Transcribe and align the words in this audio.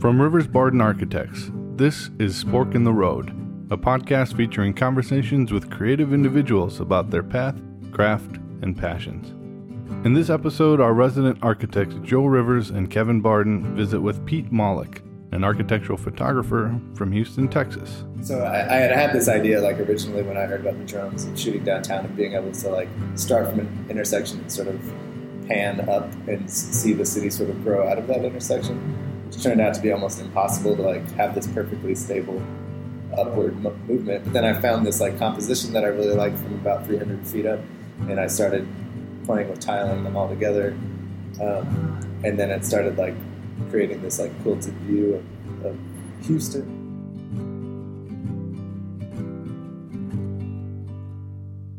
From 0.00 0.18
Rivers 0.18 0.46
Barden 0.46 0.80
Architects, 0.80 1.50
this 1.76 2.08
is 2.18 2.42
Spork 2.42 2.74
in 2.74 2.84
the 2.84 2.92
Road, 2.92 3.28
a 3.70 3.76
podcast 3.76 4.34
featuring 4.34 4.72
conversations 4.72 5.52
with 5.52 5.70
creative 5.70 6.14
individuals 6.14 6.80
about 6.80 7.10
their 7.10 7.22
path, 7.22 7.60
craft, 7.92 8.36
and 8.62 8.74
passions. 8.74 9.28
In 10.06 10.14
this 10.14 10.30
episode, 10.30 10.80
our 10.80 10.94
resident 10.94 11.38
architects 11.42 11.96
Joe 12.02 12.24
Rivers 12.24 12.70
and 12.70 12.90
Kevin 12.90 13.20
Barden 13.20 13.76
visit 13.76 14.00
with 14.00 14.24
Pete 14.24 14.50
Molick, 14.50 15.02
an 15.32 15.44
architectural 15.44 15.98
photographer 15.98 16.74
from 16.94 17.12
Houston, 17.12 17.46
Texas. 17.46 18.02
So 18.22 18.40
I, 18.40 18.76
I, 18.76 18.78
had 18.78 18.92
had 18.92 19.12
this 19.12 19.28
idea, 19.28 19.60
like 19.60 19.78
originally 19.80 20.22
when 20.22 20.38
I 20.38 20.46
heard 20.46 20.62
about 20.62 20.78
the 20.78 20.86
drones 20.86 21.24
and 21.24 21.38
shooting 21.38 21.62
downtown 21.62 22.06
and 22.06 22.16
being 22.16 22.32
able 22.32 22.52
to 22.52 22.70
like 22.70 22.88
start 23.16 23.50
from 23.50 23.60
an 23.60 23.86
intersection 23.90 24.40
and 24.40 24.50
sort 24.50 24.68
of 24.68 24.80
pan 25.46 25.86
up 25.90 26.10
and 26.26 26.50
see 26.50 26.94
the 26.94 27.04
city 27.04 27.28
sort 27.28 27.50
of 27.50 27.62
grow 27.62 27.86
out 27.86 27.98
of 27.98 28.06
that 28.06 28.24
intersection, 28.24 29.09
turned 29.36 29.60
out 29.60 29.74
to 29.74 29.80
be 29.80 29.92
almost 29.92 30.20
impossible 30.20 30.76
to 30.76 30.82
like 30.82 31.10
have 31.12 31.34
this 31.34 31.46
perfectly 31.46 31.94
stable 31.94 32.42
upward 33.18 33.56
movement. 33.88 34.24
But 34.24 34.32
then 34.32 34.44
I 34.44 34.60
found 34.60 34.86
this 34.86 35.00
like 35.00 35.18
composition 35.18 35.72
that 35.72 35.84
I 35.84 35.88
really 35.88 36.14
liked 36.14 36.38
from 36.38 36.54
about 36.54 36.86
300 36.86 37.26
feet 37.26 37.46
up, 37.46 37.60
and 38.08 38.18
I 38.20 38.26
started 38.26 38.68
playing 39.24 39.48
with 39.48 39.60
tiling 39.60 40.04
them 40.04 40.16
all 40.16 40.28
together, 40.28 40.76
um, 41.40 42.20
and 42.24 42.38
then 42.38 42.50
it 42.50 42.64
started 42.64 42.98
like 42.98 43.14
creating 43.70 44.02
this 44.02 44.18
like 44.18 44.32
quilted 44.42 44.74
view 44.74 45.14
of, 45.14 45.66
of 45.66 45.78
Houston. 46.26 46.80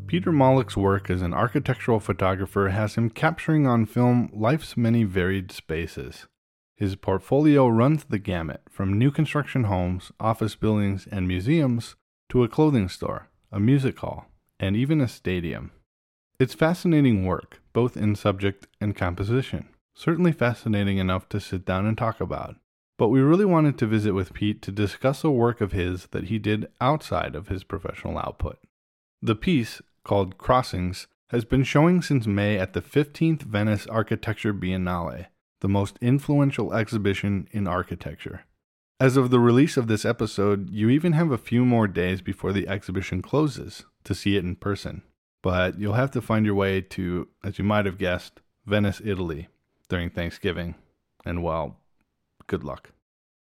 Peter 0.06 0.30
Molick's 0.30 0.76
work 0.76 1.08
as 1.08 1.22
an 1.22 1.32
architectural 1.32 1.98
photographer 1.98 2.68
has 2.68 2.96
him 2.96 3.08
capturing 3.08 3.66
on 3.66 3.86
film 3.86 4.28
life's 4.34 4.76
many 4.76 5.04
varied 5.04 5.50
spaces. 5.50 6.26
His 6.76 6.96
portfolio 6.96 7.68
runs 7.68 8.04
the 8.04 8.18
gamut 8.18 8.62
from 8.70 8.98
new 8.98 9.10
construction 9.10 9.64
homes, 9.64 10.10
office 10.18 10.54
buildings, 10.54 11.06
and 11.10 11.28
museums 11.28 11.96
to 12.30 12.42
a 12.42 12.48
clothing 12.48 12.88
store, 12.88 13.28
a 13.50 13.60
music 13.60 13.98
hall, 13.98 14.26
and 14.58 14.76
even 14.76 15.00
a 15.00 15.08
stadium. 15.08 15.70
It's 16.38 16.54
fascinating 16.54 17.24
work, 17.24 17.60
both 17.72 17.96
in 17.96 18.16
subject 18.16 18.66
and 18.80 18.96
composition. 18.96 19.68
Certainly 19.94 20.32
fascinating 20.32 20.98
enough 20.98 21.28
to 21.28 21.40
sit 21.40 21.64
down 21.64 21.86
and 21.86 21.96
talk 21.96 22.20
about. 22.20 22.56
But 22.98 23.08
we 23.08 23.20
really 23.20 23.44
wanted 23.44 23.78
to 23.78 23.86
visit 23.86 24.12
with 24.12 24.32
Pete 24.32 24.62
to 24.62 24.72
discuss 24.72 25.22
a 25.24 25.30
work 25.30 25.60
of 25.60 25.72
his 25.72 26.06
that 26.12 26.24
he 26.24 26.38
did 26.38 26.68
outside 26.80 27.34
of 27.34 27.48
his 27.48 27.64
professional 27.64 28.18
output. 28.18 28.58
The 29.20 29.36
piece, 29.36 29.82
called 30.04 30.38
Crossings, 30.38 31.06
has 31.28 31.44
been 31.44 31.64
showing 31.64 32.02
since 32.02 32.26
May 32.26 32.58
at 32.58 32.72
the 32.72 32.82
15th 32.82 33.42
Venice 33.42 33.86
Architecture 33.86 34.52
Biennale, 34.52 35.26
the 35.62 35.68
most 35.68 35.96
influential 36.00 36.74
exhibition 36.74 37.48
in 37.52 37.68
architecture. 37.68 38.44
As 38.98 39.16
of 39.16 39.30
the 39.30 39.38
release 39.38 39.76
of 39.76 39.86
this 39.86 40.04
episode, 40.04 40.70
you 40.70 40.90
even 40.90 41.12
have 41.12 41.30
a 41.30 41.38
few 41.38 41.64
more 41.64 41.86
days 41.86 42.20
before 42.20 42.52
the 42.52 42.68
exhibition 42.68 43.22
closes 43.22 43.84
to 44.04 44.14
see 44.14 44.36
it 44.36 44.44
in 44.44 44.56
person. 44.56 45.02
But 45.40 45.78
you'll 45.78 45.94
have 45.94 46.10
to 46.12 46.20
find 46.20 46.44
your 46.44 46.56
way 46.56 46.80
to, 46.80 47.28
as 47.44 47.58
you 47.58 47.64
might 47.64 47.86
have 47.86 47.96
guessed, 47.96 48.40
Venice, 48.66 49.00
Italy 49.04 49.48
during 49.88 50.10
Thanksgiving. 50.10 50.74
And 51.24 51.44
well, 51.44 51.78
good 52.48 52.64
luck. 52.64 52.90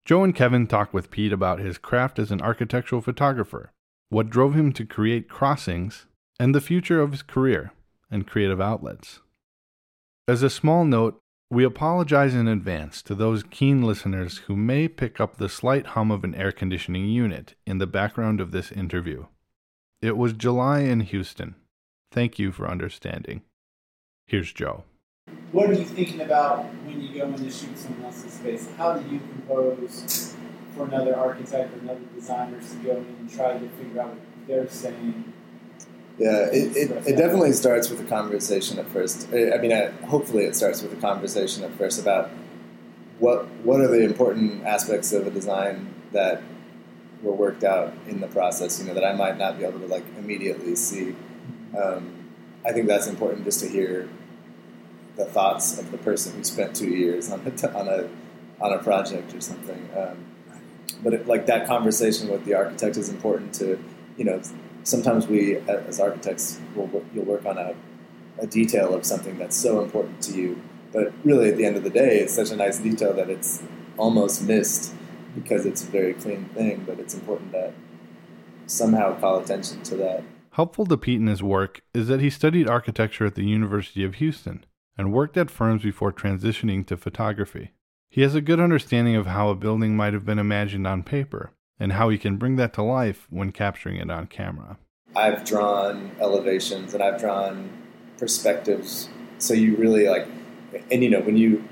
Joe 0.04 0.24
and 0.24 0.34
Kevin 0.34 0.66
talk 0.66 0.92
with 0.92 1.10
Pete 1.10 1.32
about 1.32 1.58
his 1.58 1.78
craft 1.78 2.18
as 2.18 2.30
an 2.30 2.42
architectural 2.42 3.00
photographer, 3.00 3.72
what 4.10 4.28
drove 4.28 4.54
him 4.54 4.72
to 4.74 4.84
create 4.84 5.30
Crossings, 5.30 6.06
and 6.38 6.54
the 6.54 6.60
future 6.60 7.00
of 7.00 7.12
his 7.12 7.22
career 7.22 7.72
and 8.10 8.26
creative 8.26 8.60
outlets. 8.60 9.20
As 10.28 10.42
a 10.42 10.50
small 10.50 10.84
note, 10.84 11.20
we 11.50 11.64
apologize 11.64 12.34
in 12.34 12.48
advance 12.48 13.02
to 13.02 13.14
those 13.14 13.44
keen 13.44 13.82
listeners 13.82 14.38
who 14.46 14.56
may 14.56 14.88
pick 14.88 15.20
up 15.20 15.36
the 15.36 15.48
slight 15.48 15.88
hum 15.88 16.10
of 16.10 16.24
an 16.24 16.34
air 16.34 16.52
conditioning 16.52 17.06
unit 17.06 17.54
in 17.66 17.78
the 17.78 17.86
background 17.86 18.40
of 18.40 18.50
this 18.50 18.72
interview. 18.72 19.26
It 20.02 20.16
was 20.16 20.32
July 20.32 20.80
in 20.80 21.00
Houston. 21.00 21.54
Thank 22.10 22.38
you 22.38 22.52
for 22.52 22.68
understanding. 22.68 23.42
Here's 24.26 24.52
Joe 24.52 24.84
what 25.52 25.70
are 25.70 25.74
you 25.74 25.84
thinking 25.84 26.20
about 26.20 26.64
when 26.84 27.00
you 27.00 27.14
go 27.14 27.26
in 27.26 27.34
to 27.34 27.50
shoot 27.50 27.78
someone 27.78 28.06
else's 28.06 28.32
space? 28.32 28.68
How 28.76 28.98
do 28.98 29.08
you 29.08 29.20
compose 29.20 30.34
for 30.74 30.84
another 30.86 31.16
architect 31.16 31.74
or 31.74 31.78
another 31.78 32.00
designer 32.12 32.60
to 32.60 32.76
go 32.78 32.96
in 32.96 33.04
and 33.20 33.32
try 33.32 33.56
to 33.56 33.68
figure 33.68 34.00
out 34.00 34.08
what 34.08 34.48
they're 34.48 34.68
saying? 34.68 35.32
Yeah, 36.18 36.46
it, 36.52 36.76
it, 36.76 36.90
it 37.08 37.16
definitely 37.16 37.52
starts 37.52 37.90
with 37.90 38.00
a 38.00 38.04
conversation 38.04 38.78
at 38.78 38.88
first. 38.88 39.28
I 39.32 39.58
mean, 39.58 39.72
I, 39.72 39.88
hopefully 40.06 40.44
it 40.44 40.54
starts 40.54 40.80
with 40.80 40.92
a 40.92 41.00
conversation 41.00 41.64
at 41.64 41.72
first 41.72 42.00
about 42.00 42.30
what 43.18 43.48
what 43.64 43.80
are 43.80 43.88
the 43.88 44.04
important 44.04 44.64
aspects 44.64 45.12
of 45.12 45.26
a 45.26 45.30
design 45.30 45.92
that 46.12 46.42
were 47.22 47.32
worked 47.32 47.64
out 47.64 47.94
in 48.06 48.20
the 48.20 48.28
process. 48.28 48.80
You 48.80 48.86
know, 48.86 48.94
that 48.94 49.04
I 49.04 49.12
might 49.12 49.38
not 49.38 49.58
be 49.58 49.64
able 49.64 49.80
to 49.80 49.86
like 49.86 50.04
immediately 50.16 50.76
see. 50.76 51.16
Um, 51.76 52.12
I 52.64 52.72
think 52.72 52.86
that's 52.86 53.08
important 53.08 53.44
just 53.44 53.60
to 53.60 53.68
hear 53.68 54.08
the 55.16 55.24
thoughts 55.24 55.78
of 55.78 55.90
the 55.90 55.98
person 55.98 56.34
who 56.34 56.44
spent 56.44 56.74
two 56.74 56.88
years 56.88 57.30
on 57.30 57.40
a, 57.40 57.76
on 57.76 57.88
a 57.88 58.08
on 58.60 58.72
a 58.72 58.82
project 58.82 59.34
or 59.34 59.40
something. 59.40 59.88
Um, 59.96 60.24
but 61.02 61.12
it, 61.12 61.26
like 61.26 61.46
that 61.46 61.66
conversation 61.66 62.28
with 62.28 62.44
the 62.44 62.54
architect 62.54 62.96
is 62.96 63.08
important 63.08 63.54
to, 63.54 63.82
you 64.16 64.24
know, 64.24 64.40
sometimes 64.84 65.26
we 65.26 65.56
as 65.56 65.98
architects 65.98 66.60
will 66.76 67.04
you'll 67.12 67.24
work 67.24 67.44
on 67.44 67.58
a, 67.58 67.74
a 68.38 68.46
detail 68.46 68.94
of 68.94 69.04
something 69.04 69.36
that's 69.38 69.56
so 69.56 69.82
important 69.82 70.22
to 70.22 70.36
you, 70.36 70.62
but 70.92 71.12
really 71.24 71.50
at 71.50 71.56
the 71.56 71.64
end 71.64 71.76
of 71.76 71.82
the 71.82 71.90
day, 71.90 72.20
it's 72.20 72.34
such 72.34 72.50
a 72.50 72.56
nice 72.56 72.78
detail 72.78 73.12
that 73.14 73.28
it's 73.28 73.62
almost 73.96 74.42
missed 74.42 74.94
because 75.34 75.66
it's 75.66 75.82
a 75.82 75.86
very 75.86 76.14
clean 76.14 76.44
thing. 76.54 76.84
But 76.86 77.00
it's 77.00 77.14
important 77.14 77.52
that 77.52 77.72
somehow 78.66 79.18
call 79.18 79.40
attention 79.40 79.82
to 79.84 79.96
that. 79.96 80.22
Helpful 80.50 80.86
to 80.86 80.96
Pete 80.96 81.20
in 81.20 81.26
his 81.26 81.42
work 81.42 81.80
is 81.92 82.06
that 82.06 82.20
he 82.20 82.30
studied 82.30 82.68
architecture 82.68 83.26
at 83.26 83.34
the 83.34 83.44
University 83.44 84.04
of 84.04 84.16
Houston 84.16 84.64
and 84.96 85.12
worked 85.12 85.36
at 85.36 85.50
firms 85.50 85.82
before 85.82 86.12
transitioning 86.12 86.86
to 86.86 86.96
photography. 86.96 87.72
He 88.08 88.20
has 88.20 88.36
a 88.36 88.40
good 88.40 88.60
understanding 88.60 89.16
of 89.16 89.26
how 89.26 89.48
a 89.48 89.56
building 89.56 89.96
might 89.96 90.12
have 90.12 90.24
been 90.24 90.38
imagined 90.38 90.86
on 90.86 91.02
paper 91.02 91.50
and 91.78 91.92
how 91.92 92.08
he 92.08 92.18
can 92.18 92.36
bring 92.36 92.56
that 92.56 92.72
to 92.74 92.82
life 92.82 93.26
when 93.30 93.52
capturing 93.52 93.96
it 93.96 94.10
on 94.10 94.26
camera. 94.26 94.78
I've 95.16 95.44
drawn 95.44 96.12
elevations 96.20 96.94
and 96.94 97.02
I've 97.02 97.20
drawn 97.20 97.70
perspectives. 98.18 99.08
So 99.38 99.54
you 99.54 99.76
really 99.76 100.08
like, 100.08 100.26
and 100.90 101.02
you 101.02 101.10
know, 101.10 101.20
when 101.20 101.36
you 101.36 101.64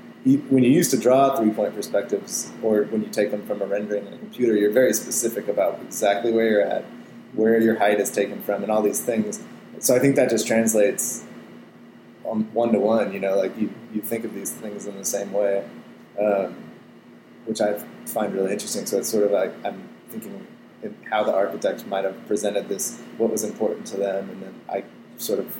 when 0.49 0.63
you 0.63 0.71
used 0.71 0.91
to 0.91 0.97
draw 0.97 1.35
three 1.35 1.51
point 1.51 1.75
perspectives, 1.75 2.51
or 2.61 2.83
when 2.83 3.03
you 3.03 3.09
take 3.09 3.31
them 3.31 3.45
from 3.45 3.61
a 3.61 3.65
rendering 3.65 4.07
in 4.07 4.13
a 4.13 4.17
computer, 4.17 4.55
you're 4.55 4.71
very 4.71 4.93
specific 4.93 5.49
about 5.49 5.81
exactly 5.81 6.31
where 6.31 6.49
you're 6.49 6.61
at, 6.61 6.85
where 7.33 7.59
your 7.59 7.77
height 7.77 7.99
is 7.99 8.09
taken 8.09 8.41
from, 8.41 8.63
and 8.63 8.71
all 8.71 8.81
these 8.81 9.01
things. 9.01 9.43
So 9.79 9.95
I 9.95 9.99
think 9.99 10.15
that 10.15 10.29
just 10.29 10.47
translates 10.47 11.25
on 12.23 12.43
one 12.53 12.71
to 12.71 12.79
one. 12.79 13.11
You 13.11 13.19
know, 13.19 13.35
like 13.35 13.57
you, 13.57 13.69
you 13.93 14.01
think 14.01 14.23
of 14.23 14.33
these 14.33 14.51
things 14.51 14.87
in 14.87 14.95
the 14.97 15.03
same 15.03 15.33
way, 15.33 15.67
um, 16.17 16.55
which 17.45 17.59
I 17.59 17.77
find 18.05 18.33
really 18.33 18.53
interesting. 18.53 18.85
So 18.85 18.99
it's 18.99 19.09
sort 19.09 19.25
of 19.25 19.31
like 19.31 19.53
I'm 19.65 19.89
thinking 20.13 20.47
how 21.09 21.23
the 21.23 21.33
architect 21.33 21.85
might 21.87 22.03
have 22.03 22.27
presented 22.27 22.67
this, 22.67 22.99
what 23.17 23.31
was 23.31 23.43
important 23.43 23.87
to 23.87 23.97
them, 23.97 24.29
and 24.29 24.41
then 24.41 24.61
I 24.69 24.83
sort 25.17 25.39
of 25.39 25.57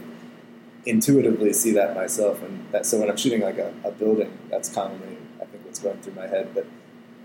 intuitively 0.85 1.53
see 1.53 1.71
that 1.71 1.95
myself. 1.95 2.41
And 2.43 2.67
that 2.71 2.85
so 2.85 2.99
when 2.99 3.09
I'm 3.09 3.17
shooting 3.17 3.41
like 3.41 3.57
a, 3.57 3.73
a 3.83 3.91
building, 3.91 4.37
that's 4.49 4.69
commonly 4.69 5.17
I 5.41 5.45
think 5.45 5.65
what's 5.65 5.79
going 5.79 5.99
through 6.01 6.13
my 6.13 6.27
head, 6.27 6.53
but. 6.53 6.65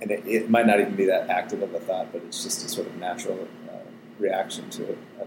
And 0.01 0.13
it, 0.13 0.25
it, 0.29 0.49
might 0.49 0.65
not 0.65 0.79
even 0.79 0.95
be 0.95 1.07
that 1.07 1.29
active 1.29 1.61
of 1.61 1.75
a 1.75 1.81
thought, 1.81 2.13
but 2.13 2.23
it's 2.23 2.45
just 2.45 2.65
a 2.65 2.69
sort 2.69 2.87
of 2.87 2.95
natural 2.99 3.49
uh, 3.69 3.79
reaction 4.21 4.71
to 4.71 4.91
it. 4.91 4.99
Uh, 5.21 5.25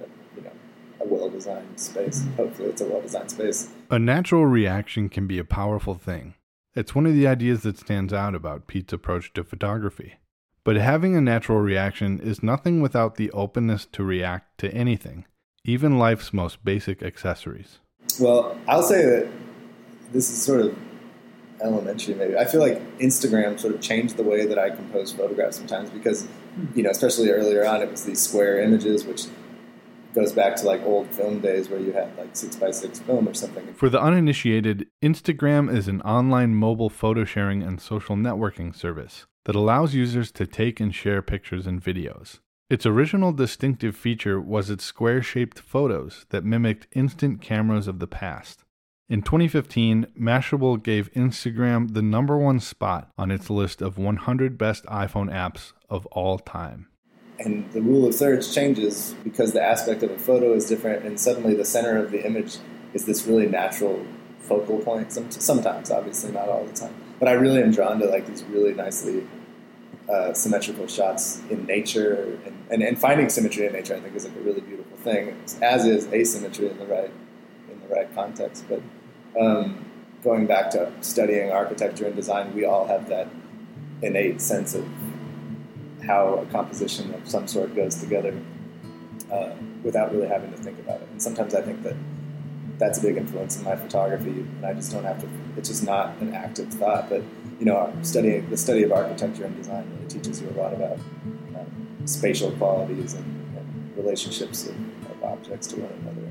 a 1.02 1.08
well 1.08 1.30
designed 1.30 1.80
space. 1.80 2.26
Hopefully, 2.38 2.70
it's 2.70 2.82
a 2.82 2.86
well 2.86 3.02
designed 3.02 3.32
space. 3.32 3.70
A 3.90 4.00
natural 4.00 4.46
reaction 4.46 5.10
can 5.10 5.28
be 5.28 5.40
a 5.40 5.44
powerful 5.44 5.96
thing. 5.96 6.36
It's 6.76 6.96
one 6.96 7.06
of 7.06 7.14
the 7.14 7.28
ideas 7.28 7.64
that 7.64 7.78
stands 7.78 8.14
out 8.14 8.36
about 8.36 8.68
Pete's 8.68 8.94
approach 8.94 9.34
to 9.34 9.44
photography. 9.44 10.16
But 10.64 10.76
having 10.76 11.16
a 11.16 11.22
natural 11.22 11.60
reaction 11.60 12.20
is 12.20 12.44
nothing 12.44 12.82
without 12.82 13.16
the 13.16 13.32
openness 13.32 13.88
to 13.94 14.04
react 14.04 14.60
to 14.60 14.72
anything, 14.72 15.26
even 15.64 15.98
life's 15.98 16.34
most 16.34 16.64
basic 16.64 17.02
accessories. 17.02 17.80
Well, 18.20 18.58
I'll 18.68 18.84
say 18.84 19.04
that 19.04 19.32
this 20.12 20.30
is 20.30 20.42
sort 20.42 20.62
of 20.62 20.78
elementary, 21.64 22.14
maybe. 22.14 22.38
I 22.38 22.46
feel 22.46 22.62
like 22.62 22.80
Instagram 23.00 23.60
sort 23.60 23.74
of 23.74 23.82
changed 23.82 24.18
the 24.18 24.24
way 24.24 24.46
that 24.46 24.60
I 24.60 24.70
compose 24.70 25.12
photographs 25.12 25.58
sometimes 25.58 25.90
because, 25.90 26.28
you 26.76 26.84
know, 26.84 26.90
especially 26.90 27.30
earlier 27.30 27.66
on, 27.66 27.82
it 27.82 27.90
was 27.90 28.06
these 28.06 28.22
square 28.22 28.62
images, 28.62 29.06
which 29.06 29.26
goes 30.14 30.32
back 30.32 30.56
to 30.58 30.66
like 30.66 30.84
old 30.84 31.08
film 31.08 31.40
days 31.40 31.70
where 31.70 31.80
you 31.80 31.92
had 31.92 32.16
like 32.18 32.36
six 32.36 32.56
by 32.56 32.72
six 32.72 33.00
film 33.00 33.28
or 33.28 33.34
something. 33.34 33.74
For 33.74 33.90
the 33.90 34.02
uninitiated, 34.02 34.88
Instagram 35.04 35.74
is 35.74 35.88
an 35.88 36.02
online 36.02 36.56
mobile 36.56 36.90
photo 36.90 37.26
sharing 37.26 37.64
and 37.64 37.82
social 37.82 38.16
networking 38.16 38.76
service 38.76 39.26
that 39.46 39.56
allows 39.56 39.96
users 39.96 40.32
to 40.34 40.46
take 40.46 40.80
and 40.80 40.94
share 40.94 41.22
pictures 41.22 41.66
and 41.66 41.84
videos. 41.84 42.40
Its 42.70 42.86
original 42.86 43.34
distinctive 43.34 43.96
feature 43.96 44.40
was 44.40 44.70
its 44.70 44.86
square 44.86 45.22
shaped 45.22 45.60
photos 45.60 46.26
that 46.30 46.46
mimicked 46.46 46.88
instant 46.94 47.42
cameras 47.42 47.88
of 47.88 48.00
the 48.00 48.08
past. 48.08 48.64
In 49.10 49.22
2015, 49.22 50.08
Mashable 50.18 50.82
gave 50.82 51.12
Instagram 51.12 51.94
the 51.94 52.02
number 52.02 52.38
one 52.38 52.62
spot 52.62 53.12
on 53.18 53.30
its 53.30 53.50
list 53.50 53.82
of 53.82 53.98
100 53.98 54.58
best 54.58 54.86
iPhone 54.86 55.30
apps 55.30 55.74
of 55.90 56.06
all 56.08 56.40
time. 56.40 56.88
And 57.44 57.72
the 57.74 57.82
rule 57.82 58.08
of 58.08 58.16
thirds 58.16 58.54
changes 58.54 59.16
because 59.24 59.52
the 59.54 59.64
aspect 59.64 60.04
of 60.04 60.12
a 60.12 60.20
photo 60.20 60.54
is 60.54 60.68
different, 60.68 61.06
and 61.06 61.20
suddenly 61.20 61.56
the 61.56 61.66
center 61.66 61.98
of 61.98 62.12
the 62.12 62.24
image 62.26 62.58
is 62.94 63.06
this 63.06 63.26
really 63.26 63.48
natural 63.48 64.06
focal 64.42 64.78
point. 64.80 65.12
Sometimes, 65.12 65.90
obviously, 65.90 66.32
not 66.32 66.50
all 66.50 66.66
the 66.66 66.74
time. 66.74 66.94
But 67.20 67.28
I 67.30 67.34
really 67.34 67.64
am 67.64 67.72
drawn 67.72 68.00
to 68.00 68.06
like 68.06 68.28
these 68.28 68.44
really 68.44 68.74
nicely 68.74 69.28
uh, 70.08 70.34
symmetrical 70.34 70.88
shots 70.88 71.42
in 71.50 71.66
nature, 71.66 72.38
and, 72.46 72.66
and, 72.70 72.84
and, 72.84 73.00
finding 73.00 73.30
symmetry 73.30 73.66
in 73.66 73.74
nature, 73.74 73.96
I 73.96 74.00
think, 74.00 74.16
is 74.16 74.26
like 74.26 74.36
a 74.36 74.42
really 74.42 74.62
beautiful 74.62 74.98
thing. 74.98 75.36
As 75.62 75.86
is 75.86 76.08
asymmetry 76.14 76.70
in 76.70 76.78
the 76.78 76.86
right 76.86 77.12
in 77.72 77.82
the 77.82 77.88
right 77.88 78.14
context. 78.14 78.66
But 78.70 78.82
um, 79.40 79.86
going 80.24 80.46
back 80.46 80.70
to 80.72 80.92
studying 81.02 81.52
architecture 81.52 82.06
and 82.06 82.16
design, 82.16 82.54
we 82.54 82.66
all 82.66 82.86
have 82.86 83.10
that 83.10 83.30
innate 84.02 84.42
sense 84.42 84.76
of 84.76 84.86
how 86.06 86.36
a 86.36 86.46
composition 86.48 87.14
of 87.14 87.28
some 87.28 87.48
sort 87.48 87.76
goes 87.76 87.96
together 87.96 88.38
uh, 89.32 89.52
without 89.84 90.12
really 90.12 90.28
having 90.28 90.52
to 90.52 90.58
think 90.58 90.80
about 90.80 91.02
it. 91.02 91.08
And 91.12 91.22
sometimes 91.22 91.56
I 91.56 91.62
think 91.62 91.84
that 91.84 91.96
that's 92.78 92.98
a 92.98 93.02
big 93.02 93.18
influence 93.18 93.58
in 93.58 93.64
my 93.64 93.76
photography, 93.76 94.32
and 94.32 94.66
I 94.66 94.74
just 94.74 94.92
don't 94.92 95.04
have 95.04 95.22
to. 95.22 95.28
It's 95.56 95.70
just 95.70 95.84
not 95.84 96.18
an 96.20 96.34
active 96.34 96.70
thought, 96.70 97.10
but 97.10 97.22
you 97.60 97.66
know, 97.66 97.94
studying 98.02 98.50
the 98.50 98.58
study 98.58 98.84
of 98.84 98.92
architecture 98.92 99.46
and 99.46 99.56
design 99.56 99.88
really 99.96 100.08
teaches 100.08 100.42
you 100.42 100.50
a 100.50 100.58
lot 100.60 100.74
about 100.74 100.98
um, 101.56 101.98
spatial 102.06 102.52
qualities 102.54 103.14
and, 103.14 103.26
and 103.56 103.94
relationships 103.96 104.68
of, 104.68 104.76
of 105.12 105.24
objects 105.24 105.68
to 105.68 105.76
one 105.80 105.92
another. 106.02 106.22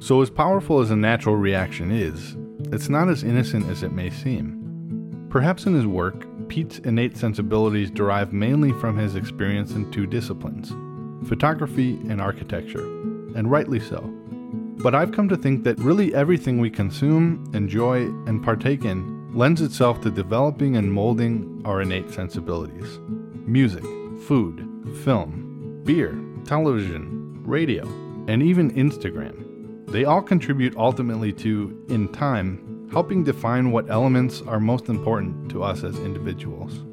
So, 0.00 0.22
as 0.22 0.30
powerful 0.30 0.80
as 0.80 0.90
a 0.90 0.96
natural 0.96 1.36
reaction 1.36 1.90
is, 1.90 2.36
it's 2.72 2.88
not 2.88 3.08
as 3.08 3.24
innocent 3.24 3.68
as 3.68 3.82
it 3.82 3.92
may 3.92 4.10
seem. 4.10 5.26
Perhaps 5.28 5.66
in 5.66 5.74
his 5.74 5.86
work, 5.86 6.24
Pete's 6.48 6.78
innate 6.80 7.16
sensibilities 7.16 7.90
derive 7.90 8.32
mainly 8.32 8.72
from 8.72 8.96
his 8.96 9.14
experience 9.14 9.72
in 9.72 9.90
two 9.90 10.06
disciplines 10.06 10.72
photography 11.28 11.94
and 12.08 12.20
architecture, 12.20 12.84
and 13.34 13.50
rightly 13.50 13.80
so. 13.80 14.00
But 14.80 14.94
I've 14.94 15.12
come 15.12 15.28
to 15.28 15.36
think 15.36 15.64
that 15.64 15.78
really 15.78 16.14
everything 16.14 16.58
we 16.58 16.70
consume, 16.70 17.50
enjoy, 17.52 18.04
and 18.26 18.42
partake 18.42 18.84
in 18.84 19.18
lends 19.34 19.60
itself 19.60 20.00
to 20.02 20.10
developing 20.10 20.76
and 20.76 20.92
molding 20.92 21.60
our 21.64 21.82
innate 21.82 22.10
sensibilities. 22.10 23.00
Music, 23.44 23.82
food, 24.26 24.64
film, 25.02 25.82
beer, 25.84 26.18
television, 26.44 27.42
radio, 27.44 27.84
and 28.28 28.42
even 28.42 28.70
Instagram. 28.72 29.44
They 29.90 30.04
all 30.04 30.22
contribute 30.22 30.76
ultimately 30.76 31.32
to, 31.34 31.84
in 31.88 32.08
time, 32.08 32.67
helping 32.90 33.22
define 33.22 33.70
what 33.70 33.90
elements 33.90 34.42
are 34.42 34.60
most 34.60 34.88
important 34.88 35.50
to 35.50 35.62
us 35.62 35.84
as 35.84 35.98
individuals. 35.98 36.84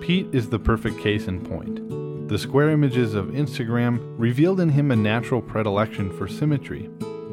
Pete 0.00 0.28
is 0.32 0.48
the 0.48 0.58
perfect 0.58 0.98
case 0.98 1.26
in 1.26 1.40
point. 1.40 2.28
The 2.28 2.38
square 2.38 2.70
images 2.70 3.14
of 3.14 3.26
Instagram 3.26 4.00
revealed 4.16 4.60
in 4.60 4.68
him 4.68 4.90
a 4.90 4.96
natural 4.96 5.42
predilection 5.42 6.16
for 6.16 6.28
symmetry 6.28 6.88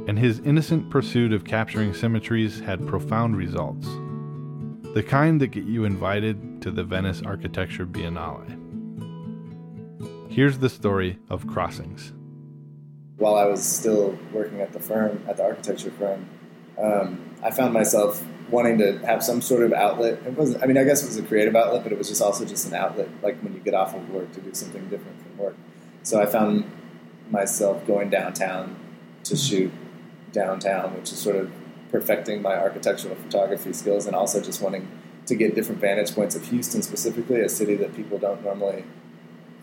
and 0.07 0.18
his 0.18 0.40
innocent 0.40 0.90
pursuit 0.90 1.31
of 1.31 1.46
capturing 1.46 1.94
symmetries 1.94 2.60
had 2.60 2.88
profound 2.88 3.38
results. 3.38 3.88
The 4.96 5.04
kind 5.07 5.40
that 5.40 5.48
get 5.48 5.66
you 5.66 5.86
invited 5.86 6.63
to 6.63 6.72
the 6.72 6.84
Venice 6.84 7.22
Architecture 7.22 7.86
Biennale. 7.86 8.56
Here's 10.31 10.57
the 10.57 10.69
story 10.69 11.19
of 11.30 11.46
Crossings. 11.46 12.13
While 13.18 13.36
I 13.36 13.46
was 13.46 13.63
still 13.63 14.18
working 14.34 14.62
at 14.62 14.74
the 14.74 14.80
firm, 14.80 15.24
at 15.28 15.38
the 15.38 15.44
architecture 15.44 15.92
firm, 15.92 16.28
um, 16.81 17.35
I 17.43 17.51
found 17.51 17.73
myself 17.73 18.23
wanting 18.49 18.77
to 18.79 18.97
have 19.05 19.23
some 19.23 19.41
sort 19.41 19.63
of 19.63 19.73
outlet. 19.73 20.13
It 20.25 20.33
wasn't, 20.33 20.63
I 20.63 20.67
mean, 20.67 20.77
I 20.77 20.83
guess 20.83 21.03
it 21.03 21.07
was 21.07 21.17
a 21.17 21.23
creative 21.23 21.55
outlet, 21.55 21.83
but 21.83 21.91
it 21.91 21.97
was 21.97 22.09
just 22.09 22.21
also 22.21 22.45
just 22.45 22.67
an 22.67 22.73
outlet, 22.73 23.09
like 23.21 23.39
when 23.41 23.53
you 23.53 23.59
get 23.59 23.73
off 23.73 23.93
of 23.93 24.09
work 24.09 24.31
to 24.33 24.41
do 24.41 24.53
something 24.53 24.87
different 24.89 25.21
from 25.21 25.37
work. 25.37 25.55
So 26.03 26.21
I 26.21 26.25
found 26.25 26.69
myself 27.29 27.85
going 27.85 28.09
downtown 28.09 28.75
to 29.25 29.35
shoot 29.35 29.71
downtown, 30.31 30.95
which 30.95 31.11
is 31.11 31.19
sort 31.19 31.35
of 31.35 31.51
perfecting 31.91 32.41
my 32.41 32.55
architectural 32.55 33.15
photography 33.15 33.73
skills 33.73 34.05
and 34.05 34.15
also 34.15 34.41
just 34.41 34.61
wanting 34.61 34.87
to 35.25 35.35
get 35.35 35.55
different 35.55 35.79
vantage 35.79 36.13
points 36.15 36.35
of 36.35 36.47
Houston 36.47 36.81
specifically, 36.81 37.41
a 37.41 37.49
city 37.49 37.75
that 37.75 37.95
people 37.95 38.17
don't 38.17 38.43
normally 38.43 38.83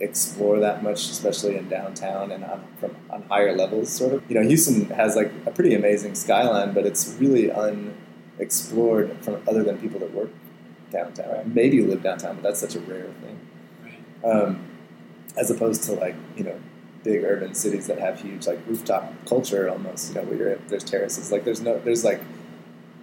explore 0.01 0.61
that 0.61 0.83
much, 0.83 1.11
especially 1.11 1.57
in 1.57 1.69
downtown 1.69 2.31
and 2.31 2.45
on, 2.45 2.65
from 2.79 2.97
on 3.11 3.23
higher 3.23 3.57
levels. 3.57 3.91
Sort 3.91 4.15
of, 4.15 4.31
you 4.31 4.35
know, 4.35 4.47
Houston 4.47 4.87
has 4.91 5.17
like 5.17 5.33
a 5.47 5.51
pretty 5.51 5.75
amazing 5.75 6.15
skyline, 6.15 6.73
but 6.75 6.87
it's 6.87 7.17
really 7.19 7.51
unexplored 7.51 9.17
from 9.23 9.43
other 9.49 9.63
than 9.63 9.79
people 9.79 10.01
that 10.01 10.13
work 10.13 10.31
downtown. 10.91 11.31
Right? 11.31 11.47
Maybe 11.47 11.83
live 11.83 12.03
downtown, 12.03 12.37
but 12.37 12.43
that's 12.43 12.61
such 12.61 12.75
a 12.75 12.81
rare 12.81 13.09
thing. 13.23 13.41
Um, 14.25 14.67
as 15.37 15.51
opposed 15.51 15.83
to 15.85 15.93
like 15.93 16.17
you 16.37 16.45
know 16.45 16.59
big 17.05 17.23
urban 17.23 17.55
cities 17.55 17.87
that 17.87 17.99
have 17.99 18.21
huge 18.21 18.47
like 18.47 18.59
rooftop 18.67 19.13
culture 19.27 19.69
almost. 19.71 20.09
You 20.09 20.17
know, 20.17 20.23
where 20.27 20.37
you're, 20.37 20.57
there's 20.69 20.85
terraces. 20.85 21.33
Like 21.33 21.45
there's 21.45 21.61
no 21.61 21.79
there's 21.81 22.05
like 22.05 22.21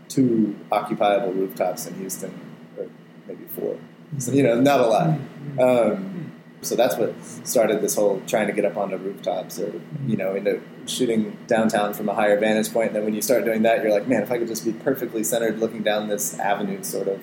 two 0.10 0.56
occupiable 0.72 1.34
rooftops 1.34 1.88
in 1.88 1.96
Houston, 1.96 2.40
or 2.78 2.88
maybe 3.28 3.46
four. 3.46 3.78
So 4.20 4.32
you 4.32 4.44
know, 4.44 4.60
not 4.60 4.80
a 4.80 4.88
lot. 4.88 5.20
Um, 5.60 6.33
so 6.64 6.76
that's 6.76 6.96
what 6.96 7.14
started 7.44 7.82
this 7.82 7.96
whole 7.96 8.22
trying 8.28 8.48
to 8.48 8.54
get 8.54 8.66
up 8.66 8.78
onto 8.78 8.98
rooftops 8.98 9.60
or 9.60 9.74
you 10.08 10.18
know 10.18 10.36
into 10.36 10.62
shooting 10.86 11.38
downtown 11.48 11.94
from 11.94 12.10
a 12.10 12.14
higher 12.14 12.40
vantage 12.40 12.72
point. 12.72 12.88
And 12.88 12.96
then 12.96 13.06
when 13.06 13.14
you 13.14 13.22
start 13.22 13.46
doing 13.46 13.64
that, 13.64 13.84
you're 13.84 13.92
like, 13.92 14.08
man, 14.08 14.24
if 14.24 14.32
I 14.32 14.38
could 14.38 14.48
just 14.48 14.66
be 14.66 14.74
perfectly 14.74 15.24
centered, 15.24 15.60
looking 15.60 15.84
down 15.84 16.08
this 16.08 16.38
avenue, 16.40 16.84
sort 16.84 17.08
of 17.08 17.22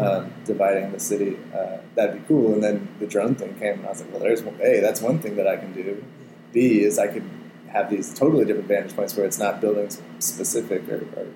um, 0.00 0.32
dividing 0.44 0.92
the 0.92 1.00
city. 1.00 1.38
Uh, 1.54 1.78
that'd 1.94 2.20
be 2.20 2.28
cool. 2.28 2.54
And 2.54 2.62
then 2.62 2.88
the 2.98 3.06
drone 3.06 3.34
thing 3.34 3.54
came, 3.58 3.78
and 3.78 3.86
I 3.86 3.90
was 3.90 4.00
like, 4.00 4.10
well, 4.10 4.20
there's 4.20 4.42
one, 4.42 4.58
A, 4.60 4.80
that's 4.80 5.00
one 5.00 5.18
thing 5.18 5.36
that 5.36 5.46
I 5.46 5.56
can 5.56 5.72
do. 5.72 6.04
B 6.52 6.80
is 6.80 6.98
I 6.98 7.08
could 7.08 7.28
have 7.68 7.90
these 7.90 8.12
totally 8.14 8.44
different 8.44 8.68
vantage 8.68 8.94
points 8.94 9.16
where 9.16 9.26
it's 9.26 9.38
not 9.38 9.60
building 9.60 9.90
specific 10.18 10.88
or, 10.88 11.04
or, 11.16 11.26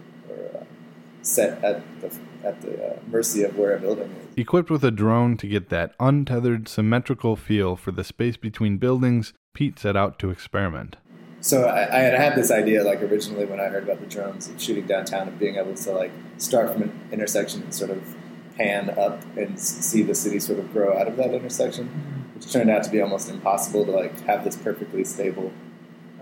set 1.22 1.62
at 1.64 1.82
the 2.00 2.16
at 2.44 2.60
the 2.62 2.92
uh, 2.92 2.98
mercy 3.08 3.42
of 3.42 3.56
where 3.56 3.76
a 3.76 3.80
building 3.80 4.10
is. 4.10 4.38
Equipped 4.38 4.70
with 4.70 4.82
a 4.84 4.90
drone 4.90 5.36
to 5.36 5.46
get 5.46 5.68
that 5.68 5.94
untethered, 6.00 6.68
symmetrical 6.68 7.36
feel 7.36 7.76
for 7.76 7.92
the 7.92 8.04
space 8.04 8.36
between 8.36 8.78
buildings, 8.78 9.34
Pete 9.52 9.78
set 9.78 9.96
out 9.96 10.18
to 10.18 10.30
experiment. 10.30 10.96
So 11.42 11.64
I, 11.64 11.82
I, 11.84 12.00
had 12.00 12.14
had 12.14 12.34
this 12.36 12.50
idea, 12.50 12.84
like 12.84 13.02
originally 13.02 13.46
when 13.46 13.60
I 13.60 13.66
heard 13.66 13.84
about 13.84 14.00
the 14.00 14.06
drones 14.06 14.46
and 14.46 14.60
shooting 14.60 14.86
downtown 14.86 15.26
and 15.26 15.38
being 15.38 15.56
able 15.56 15.74
to 15.74 15.92
like 15.92 16.12
start 16.36 16.72
from 16.72 16.82
an 16.82 17.08
intersection 17.12 17.62
and 17.62 17.74
sort 17.74 17.90
of 17.90 18.14
pan 18.56 18.90
up 18.90 19.22
and 19.36 19.58
see 19.58 20.02
the 20.02 20.14
city 20.14 20.38
sort 20.38 20.58
of 20.58 20.70
grow 20.72 20.98
out 20.98 21.08
of 21.08 21.16
that 21.16 21.32
intersection, 21.32 21.88
which 22.34 22.52
turned 22.52 22.68
out 22.68 22.84
to 22.84 22.90
be 22.90 23.00
almost 23.00 23.30
impossible 23.30 23.86
to 23.86 23.90
like 23.90 24.20
have 24.26 24.44
this 24.44 24.56
perfectly 24.56 25.02
stable 25.02 25.50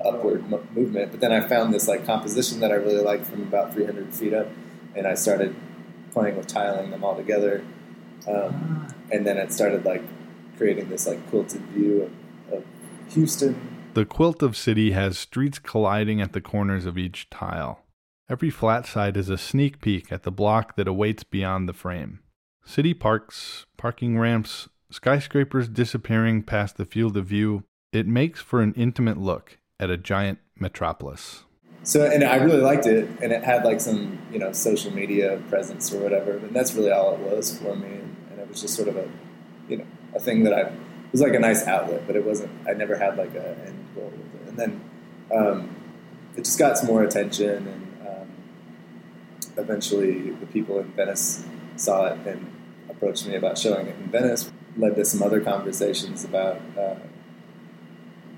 upward 0.05 0.49
movement. 0.75 1.11
But 1.11 1.21
then 1.21 1.33
I 1.33 1.41
found 1.41 1.75
this 1.75 1.89
like 1.89 2.07
composition 2.07 2.61
that 2.61 2.71
I 2.71 2.77
really 2.77 3.03
liked 3.03 3.27
from 3.27 3.43
about 3.43 3.75
300 3.75 4.15
feet 4.15 4.33
up, 4.33 4.47
and 4.99 5.07
I 5.07 5.15
started 5.15 5.55
playing 6.13 6.37
with 6.37 6.49
tiling 6.49 6.91
them 6.91 7.05
all 7.05 7.17
together, 7.17 7.65
um, 8.27 8.93
and 9.11 9.27
then 9.27 9.39
it 9.39 9.53
started 9.53 9.85
like 9.85 10.03
creating 10.57 10.89
this 10.89 11.07
like 11.07 11.25
quilted 11.31 11.63
view 11.69 12.03
of, 12.03 12.59
of 12.59 12.65
Houston. 13.11 13.77
The 13.95 14.05
quilt 14.05 14.43
of 14.43 14.57
city 14.57 14.91
has 14.91 15.17
streets 15.17 15.59
colliding 15.59 16.21
at 16.21 16.33
the 16.33 16.41
corners 16.41 16.85
of 16.85 16.99
each 16.99 17.31
tile. 17.31 17.85
Every 18.29 18.51
flat 18.51 18.87
side 18.87 19.17
is 19.17 19.31
a 19.31 19.39
sneak 19.39 19.81
peek 19.81 20.13
at 20.13 20.25
the 20.25 20.31
block 20.31 20.77
that 20.77 20.89
awaits 20.89 21.25
beyond 21.25 21.69
the 21.69 21.73
frame. 21.73 22.21
City 22.65 22.93
parks, 22.93 23.65
parking 23.79 24.19
ramps, 24.19 24.69
skyscrapers 24.91 25.69
disappearing 25.69 26.43
past 26.43 26.77
the 26.77 26.85
field 26.85 27.17
of 27.17 27.27
view, 27.27 27.65
it 27.93 28.07
makes 28.07 28.43
for 28.43 28.61
an 28.61 28.75
intimate 28.75 29.17
look 29.17 29.59
at 29.81 29.91
a 29.91 29.97
giant 29.97 30.39
metropolis. 30.59 31.45
So, 31.85 32.05
and 32.05 32.23
I 32.23 32.37
really 32.37 32.61
liked 32.61 32.87
it, 32.87 33.09
and 33.23 33.33
it 33.33 33.45
had 33.45 33.65
like 33.65 33.81
some, 33.81 34.19
you 34.33 34.39
know, 34.39 34.53
social 34.53 34.93
media 34.93 35.41
presence 35.49 35.93
or 35.93 36.01
whatever, 36.01 36.33
and 36.33 36.55
that's 36.55 36.75
really 36.75 36.91
all 36.91 37.15
it 37.15 37.21
was 37.21 37.59
for 37.59 37.75
me. 37.75 37.89
And, 37.89 38.15
it 38.39 38.49
was 38.49 38.63
just 38.63 38.77
sort 38.77 38.89
of 38.89 38.97
a, 38.97 39.07
you 39.69 39.77
know, 39.77 39.85
a 40.15 40.21
thing 40.21 40.45
that 40.45 40.55
I, 40.55 40.61
it 40.61 41.13
was 41.13 41.21
like 41.21 41.35
a 41.35 41.39
nice 41.39 41.67
outlet, 41.67 42.07
but 42.07 42.17
it 42.17 42.25
wasn't, 42.25 42.51
I 42.67 42.73
never 42.73 42.97
had 42.97 43.19
like 43.19 43.35
an 43.35 43.61
end 43.67 43.87
goal 43.95 44.11
with 44.11 44.43
it. 44.43 44.49
And 44.49 44.59
then 44.59 44.81
um, 45.37 45.77
it 46.35 46.45
just 46.45 46.59
got 46.59 46.79
some 46.79 46.87
more 46.87 47.03
attention, 47.03 47.69
and 47.69 48.09
um, 48.09 48.29
eventually 49.59 50.31
the 50.31 50.47
people 50.47 50.79
in 50.79 50.87
Venice 50.93 51.45
saw 51.77 52.07
it 52.07 52.27
and 52.27 52.51
approached 52.89 53.27
me 53.27 53.35
about 53.35 53.59
showing 53.59 53.87
it 53.87 53.97
in 53.97 54.11
Venice 54.11 54.51
led 54.79 54.97
to 54.97 55.05
some 55.05 55.23
other 55.23 55.41
conversations 55.41 56.25
about 56.25 56.61
uh, 56.79 56.95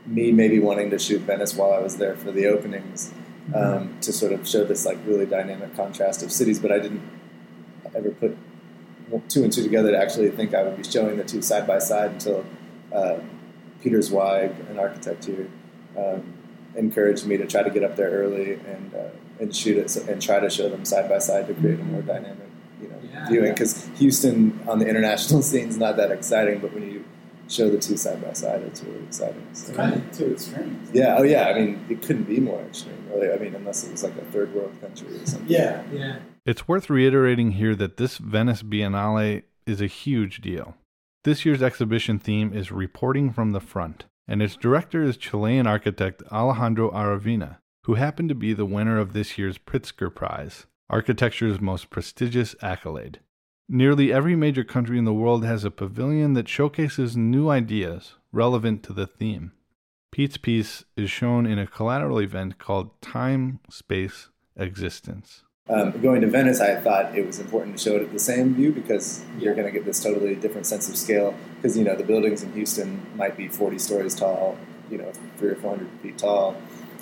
me 0.06 0.32
maybe 0.32 0.59
wanting 0.59 0.90
to 0.90 0.99
shoot 0.99 1.20
Venice 1.20 1.54
while 1.54 1.73
I 1.73 1.78
was 1.78 1.99
there 1.99 2.16
for 2.16 2.32
the 2.32 2.47
openings. 2.47 3.12
Um, 3.54 3.97
to 4.00 4.12
sort 4.12 4.33
of 4.33 4.47
show 4.47 4.64
this 4.64 4.85
like 4.87 4.99
really 5.07 5.26
dynamic 5.26 5.75
contrast 5.76 6.23
of 6.23 6.30
cities. 6.33 6.59
But 6.59 6.73
I 6.73 6.78
didn't 6.78 7.02
ever 7.95 8.11
put 8.11 8.37
two 9.28 9.42
and 9.42 9.52
two 9.52 9.62
together 9.62 9.90
to 9.90 9.99
actually 9.99 10.30
think 10.30 10.54
I 10.54 10.62
would 10.62 10.76
be 10.76 10.85
showing 10.85 11.16
the 11.16 11.25
two 11.25 11.42
side 11.42 11.66
by 11.66 11.78
side 11.78 12.12
until 12.12 12.45
uh, 12.92 13.19
Peter 13.83 14.00
Zweig, 14.02 14.52
an 14.71 14.78
architect 14.78 15.25
here, 15.25 15.49
um, 15.99 16.33
encouraged 16.76 17.26
me 17.26 17.37
to 17.37 17.47
try 17.47 17.62
to 17.62 17.71
get 17.71 17.83
up 17.83 17.97
there 17.97 18.11
early 18.11 18.52
and 18.54 18.95
uh, 18.95 19.09
and 19.40 19.54
shoot 19.57 19.78
it 19.78 19.90
so- 19.90 20.04
and 20.07 20.21
try 20.21 20.38
to 20.38 20.50
show 20.50 20.69
them 20.69 20.85
side 20.85 21.09
by 21.09 21.19
side 21.19 21.47
to 21.49 21.54
create 21.54 21.80
a 21.80 21.85
more 21.85 22.02
dynamic, 22.02 22.47
you 22.80 22.88
know, 22.88 22.97
Yeah. 23.11 23.26
viewing. 23.28 23.52
Because 23.52 23.88
Houston 23.97 24.61
on 24.69 24.78
the 24.78 24.87
international 24.87 25.42
scene 25.50 25.69
is 25.69 25.78
not 25.78 25.97
that 25.97 26.11
exciting, 26.12 26.61
but 26.61 26.73
when 26.75 26.85
you 26.90 27.04
show 27.50 27.69
the 27.71 27.78
two 27.78 27.97
side 27.97 28.23
by 28.23 28.33
side, 28.33 28.62
it's 28.62 28.83
really 28.83 29.02
exciting. 29.04 29.47
It's 29.50 29.66
So, 29.66 29.75
kind 29.75 29.95
of 29.95 30.16
too 30.16 30.33
extreme. 30.33 30.80
yeah, 30.92 31.16
oh 31.19 31.23
yeah. 31.23 31.49
I 31.49 31.54
mean, 31.59 31.85
it 31.88 32.02
couldn't 32.02 32.25
be 32.25 32.40
more 32.40 32.61
extreme, 32.62 32.97
really. 33.11 33.33
I 33.33 33.37
mean, 33.38 33.54
unless 33.54 33.85
it 33.85 33.90
was 33.90 34.02
like 34.02 34.16
a 34.16 34.25
third 34.26 34.54
world 34.54 34.73
country 34.80 35.09
or 35.09 35.26
something. 35.26 35.49
Yeah, 35.49 35.83
yeah. 35.92 36.16
It's 36.47 36.66
worth 36.69 36.88
reiterating 36.90 37.52
here 37.52 37.75
that 37.76 37.97
this 37.97 38.19
Venice 38.19 38.62
Biennale 38.62 39.42
is 39.66 39.80
a 39.80 39.87
huge 39.87 40.40
deal. 40.40 40.75
This 41.25 41.45
year's 41.45 41.62
exhibition 41.62 42.19
theme 42.19 42.52
is 42.54 42.73
Reporting 42.73 43.33
from 43.33 43.52
the 43.52 43.61
Front, 43.61 44.07
and 44.26 44.40
its 44.40 44.57
director 44.57 45.02
is 45.02 45.16
Chilean 45.19 45.66
architect 45.66 46.23
Alejandro 46.33 46.90
Aravena, 46.92 47.59
who 47.85 47.95
happened 47.95 48.30
to 48.30 48.35
be 48.35 48.52
the 48.54 48.64
winner 48.64 48.99
of 48.99 49.12
this 49.12 49.37
year's 49.37 49.59
Pritzker 49.59 50.14
Prize, 50.14 50.66
architecture's 50.88 51.61
most 51.61 51.90
prestigious 51.90 52.54
accolade. 52.62 53.21
Nearly 53.72 54.12
every 54.12 54.34
major 54.34 54.64
country 54.64 54.98
in 54.98 55.04
the 55.04 55.12
world 55.12 55.44
has 55.44 55.62
a 55.62 55.70
pavilion 55.70 56.32
that 56.32 56.48
showcases 56.48 57.16
new 57.16 57.48
ideas 57.48 58.14
relevant 58.32 58.82
to 58.82 58.92
the 58.92 59.06
theme. 59.06 59.52
Pete's 60.10 60.36
piece 60.36 60.84
is 60.96 61.08
shown 61.08 61.46
in 61.46 61.56
a 61.56 61.68
collateral 61.68 62.18
event 62.18 62.58
called 62.58 63.00
Time, 63.00 63.60
Space, 63.70 64.28
Existence. 64.56 65.44
Um, 65.68 65.92
going 66.02 66.20
to 66.22 66.26
Venice, 66.26 66.60
I 66.60 66.80
thought 66.80 67.16
it 67.16 67.24
was 67.24 67.38
important 67.38 67.78
to 67.78 67.84
show 67.84 67.94
it 67.94 68.02
at 68.02 68.12
the 68.12 68.18
same 68.18 68.56
view 68.56 68.72
because 68.72 69.24
you're 69.38 69.54
going 69.54 69.68
to 69.68 69.72
get 69.72 69.84
this 69.84 70.02
totally 70.02 70.34
different 70.34 70.66
sense 70.66 70.88
of 70.88 70.96
scale. 70.96 71.32
Because 71.54 71.78
you 71.78 71.84
know 71.84 71.94
the 71.94 72.02
buildings 72.02 72.42
in 72.42 72.52
Houston 72.54 73.00
might 73.14 73.36
be 73.36 73.46
40 73.46 73.78
stories 73.78 74.16
tall, 74.16 74.58
you 74.90 74.98
know, 74.98 75.12
three 75.36 75.50
or 75.50 75.54
400 75.54 75.88
feet 76.02 76.18
tall. 76.18 76.56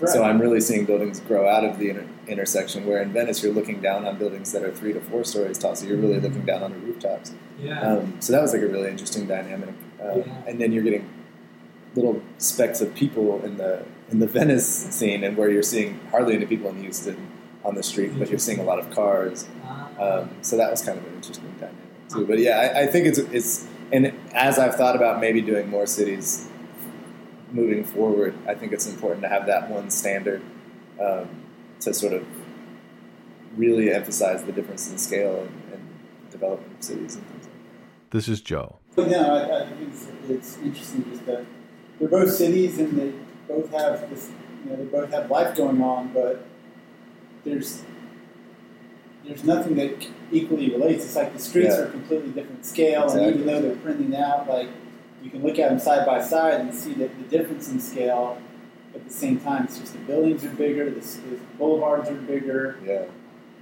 So 0.06 0.22
I'm 0.22 0.40
really 0.40 0.60
seeing 0.60 0.84
buildings 0.84 1.20
grow 1.20 1.48
out 1.48 1.64
of 1.64 1.78
the 1.78 1.90
inter- 1.90 2.06
intersection. 2.28 2.86
Where 2.86 3.02
in 3.02 3.12
Venice, 3.12 3.42
you're 3.42 3.52
looking 3.52 3.80
down 3.80 4.06
on 4.06 4.16
buildings 4.18 4.52
that 4.52 4.62
are 4.62 4.70
three 4.72 4.92
to 4.92 5.00
four 5.00 5.24
stories 5.24 5.58
tall. 5.58 5.74
So 5.74 5.86
you're 5.86 5.96
really 5.96 6.20
looking 6.20 6.44
down 6.44 6.62
on 6.62 6.72
the 6.72 6.78
rooftops. 6.78 7.32
yeah. 7.58 7.80
Um, 7.80 8.14
so 8.20 8.32
that 8.32 8.40
was 8.42 8.52
like 8.52 8.62
a 8.62 8.68
really 8.68 8.90
interesting 8.90 9.26
dynamic. 9.26 9.70
Um, 10.02 10.22
Yeah. 10.24 10.32
And 10.46 10.60
then 10.60 10.72
you're 10.72 10.84
getting 10.84 11.08
little 11.94 12.22
specks 12.38 12.80
of 12.80 12.94
people 12.94 13.42
in 13.44 13.56
the 13.56 13.84
in 14.10 14.20
the 14.20 14.26
Venice 14.26 14.66
scene, 14.66 15.22
and 15.24 15.36
where 15.36 15.50
you're 15.50 15.62
seeing 15.62 16.00
hardly 16.10 16.34
any 16.34 16.46
people 16.46 16.70
in 16.70 16.80
Houston 16.80 17.16
on 17.64 17.74
the 17.74 17.82
street, 17.82 18.12
but 18.18 18.30
you're 18.30 18.38
seeing 18.38 18.58
a 18.58 18.62
lot 18.62 18.78
of 18.78 18.90
cars. 18.90 19.46
Ah. 19.64 19.88
Um, 20.00 20.30
so 20.42 20.56
that 20.56 20.70
was 20.70 20.80
kind 20.82 20.96
of 20.98 21.04
an 21.06 21.14
interesting 21.16 21.44
dynamic 21.58 22.08
too. 22.08 22.24
But 22.26 22.38
yeah, 22.38 22.56
I, 22.74 22.82
I 22.82 22.86
think 22.86 23.06
it's 23.06 23.18
it's 23.18 23.66
and 23.92 24.12
as 24.34 24.58
I've 24.58 24.76
thought 24.76 24.96
about 24.96 25.20
maybe 25.20 25.40
doing 25.40 25.68
more 25.68 25.86
cities 25.86 26.46
moving 27.52 27.84
forward, 27.84 28.34
I 28.46 28.54
think 28.54 28.72
it's 28.72 28.86
important 28.86 29.22
to 29.22 29.28
have 29.28 29.46
that 29.46 29.70
one 29.70 29.90
standard 29.90 30.42
um, 31.00 31.28
to 31.80 31.94
sort 31.94 32.12
of 32.12 32.26
really 33.56 33.92
emphasize 33.92 34.44
the 34.44 34.52
difference 34.52 34.90
in 34.90 34.98
scale 34.98 35.40
and, 35.40 35.72
and 35.72 35.82
development 36.30 36.72
of 36.78 36.82
cities 36.84 37.16
and 37.16 37.24
things 37.26 37.44
like 37.44 37.52
that. 37.54 38.10
This 38.16 38.28
is 38.28 38.40
Joe. 38.40 38.76
But 38.94 39.08
no, 39.08 39.34
I, 39.34 39.62
I 39.62 39.66
think 39.66 39.88
it's, 39.88 40.06
it's 40.28 40.58
interesting 40.58 41.04
just 41.10 41.24
that 41.26 41.44
they're 41.98 42.08
both 42.08 42.30
cities 42.32 42.78
and 42.78 42.98
they 42.98 43.12
both 43.46 43.70
have 43.72 44.08
this, 44.10 44.30
you 44.64 44.70
know, 44.70 44.76
they 44.76 44.84
both 44.84 45.10
have 45.10 45.30
life 45.30 45.56
going 45.56 45.80
on, 45.82 46.12
but 46.12 46.44
there's 47.44 47.82
there's 49.24 49.44
nothing 49.44 49.74
that 49.76 50.06
equally 50.32 50.70
relates. 50.70 51.04
It's 51.04 51.16
like 51.16 51.32
the 51.34 51.38
streets 51.38 51.74
Yeah. 51.76 51.82
are 51.82 51.90
completely 51.90 52.30
different 52.30 52.64
scale, 52.64 53.10
and 53.10 53.34
even 53.34 53.46
though 53.46 53.60
they're 53.60 53.76
printing 53.76 54.16
out, 54.16 54.48
like 54.48 54.68
you 55.28 55.38
can 55.40 55.46
look 55.46 55.58
at 55.58 55.68
them 55.68 55.78
side 55.78 56.06
by 56.06 56.22
side 56.22 56.60
and 56.60 56.72
see 56.74 56.94
that 56.94 57.10
the 57.18 57.24
difference 57.38 57.68
in 57.70 57.78
scale. 57.80 58.40
At 58.94 59.04
the 59.06 59.12
same 59.12 59.38
time, 59.40 59.64
it's 59.64 59.78
just 59.78 59.92
the 59.92 59.98
buildings 60.00 60.42
are 60.44 60.50
bigger, 60.50 60.86
the, 60.88 61.00
the 61.00 61.36
boulevards 61.58 62.08
are 62.08 62.14
bigger. 62.14 62.78
Yeah. 62.84 63.04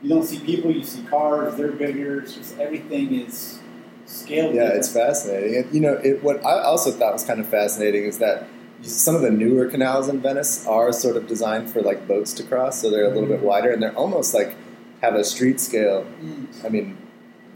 You 0.00 0.08
don't 0.10 0.22
see 0.24 0.38
people, 0.38 0.70
you 0.70 0.84
see 0.84 1.02
cars. 1.02 1.56
They're 1.56 1.72
bigger. 1.72 2.20
It's 2.20 2.34
just 2.34 2.56
everything 2.60 3.12
is 3.12 3.58
scaled. 4.06 4.54
Yeah, 4.54 4.62
different. 4.62 4.78
it's 4.78 4.92
fascinating. 4.92 5.56
And, 5.56 5.74
you 5.74 5.80
know, 5.80 5.94
it, 5.94 6.22
what 6.22 6.44
I 6.46 6.62
also 6.62 6.92
thought 6.92 7.12
was 7.12 7.24
kind 7.24 7.40
of 7.40 7.48
fascinating 7.48 8.04
is 8.04 8.18
that 8.18 8.46
some 8.82 9.16
of 9.16 9.22
the 9.22 9.30
newer 9.32 9.66
canals 9.66 10.08
in 10.08 10.20
Venice 10.20 10.64
are 10.68 10.92
sort 10.92 11.16
of 11.16 11.26
designed 11.26 11.70
for 11.70 11.82
like 11.82 12.06
boats 12.06 12.32
to 12.34 12.44
cross, 12.44 12.80
so 12.80 12.88
they're 12.90 13.06
a 13.06 13.08
little 13.12 13.28
bit 13.28 13.40
wider 13.40 13.72
and 13.72 13.82
they're 13.82 13.96
almost 13.96 14.32
like 14.32 14.54
have 15.02 15.16
a 15.16 15.24
street 15.24 15.60
scale. 15.60 16.06
Mm. 16.22 16.64
I 16.64 16.68
mean, 16.68 16.96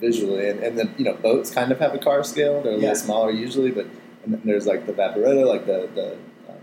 visually, 0.00 0.48
and, 0.48 0.60
and 0.60 0.76
then 0.78 0.92
you 0.98 1.04
know, 1.04 1.14
boats 1.14 1.50
kind 1.50 1.70
of 1.70 1.78
have 1.78 1.94
a 1.94 1.98
car 1.98 2.24
scale. 2.24 2.62
They're 2.62 2.72
a 2.72 2.76
Yeah. 2.76 2.80
little 2.88 2.96
smaller 2.96 3.30
usually, 3.30 3.70
but 3.70 3.86
and 4.24 4.32
then 4.34 4.40
there's 4.44 4.66
like 4.66 4.86
the 4.86 4.92
Vaporetta, 4.92 5.46
like 5.46 5.66
the 5.66 5.88
the 5.94 6.12
um, 6.48 6.58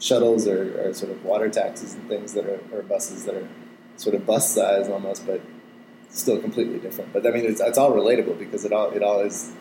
shuttles 0.00 0.46
or, 0.46 0.80
or 0.88 0.92
sort 0.94 1.12
of 1.12 1.24
water 1.24 1.48
taxis 1.48 1.94
and 1.94 2.08
things 2.08 2.32
that 2.34 2.44
are 2.46 2.60
or 2.72 2.82
buses 2.82 3.24
that 3.24 3.34
are 3.34 3.48
sort 3.96 4.14
of 4.14 4.26
bus 4.26 4.54
size 4.54 4.88
almost, 4.88 5.26
but 5.26 5.40
still 6.10 6.38
completely 6.40 6.78
different. 6.78 7.12
But 7.12 7.26
I 7.26 7.30
mean, 7.30 7.44
it's, 7.44 7.60
it's 7.60 7.78
all 7.78 7.92
relatable 7.92 8.38
because 8.38 8.64
it 8.64 8.72
all 8.72 8.90
it 8.90 9.02
all 9.02 9.20
is 9.20 9.52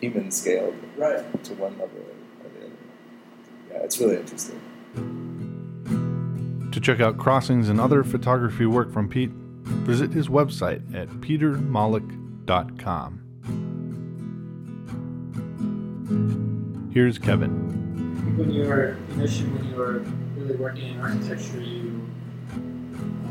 human 0.00 0.30
scaled 0.30 0.74
Right. 0.96 1.22
to 1.44 1.54
one 1.54 1.72
level 1.78 1.96
or 1.98 2.48
the 2.50 2.66
other. 2.66 2.72
Yeah, 3.70 3.78
it's 3.84 3.98
really 4.00 4.16
interesting. 4.16 4.60
To 6.72 6.80
check 6.80 7.00
out 7.00 7.18
crossings 7.18 7.68
and 7.68 7.78
other 7.80 8.02
photography 8.02 8.66
work 8.66 8.90
from 8.92 9.08
Pete, 9.08 9.30
visit 9.30 10.12
his 10.12 10.28
website 10.28 10.94
at 10.94 11.08
petermolick.com. 11.20 13.18
Here's 16.92 17.18
Kevin. 17.18 17.50
when 18.36 18.50
you 18.52 18.64
were 18.68 18.96
initially 19.14 19.48
when 19.50 19.68
you 19.70 19.76
were 19.76 19.98
really 20.36 20.56
working 20.56 20.94
in 20.94 21.00
architecture, 21.00 21.60
you 21.60 22.06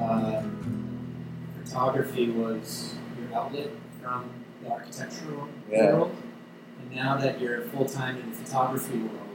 uh, 0.02 0.42
photography 1.64 2.30
was 2.32 2.96
your 3.20 3.38
outlet 3.40 3.70
from 4.02 4.26
the 4.64 4.70
architectural 4.72 5.48
Yeah. 5.70 5.94
world, 5.94 6.16
and 6.82 6.96
now 6.96 7.18
that 7.18 7.40
you're 7.40 7.62
full 7.66 7.86
time 7.86 8.18
in 8.18 8.30
the 8.32 8.36
photography 8.36 8.98
world, 8.98 9.30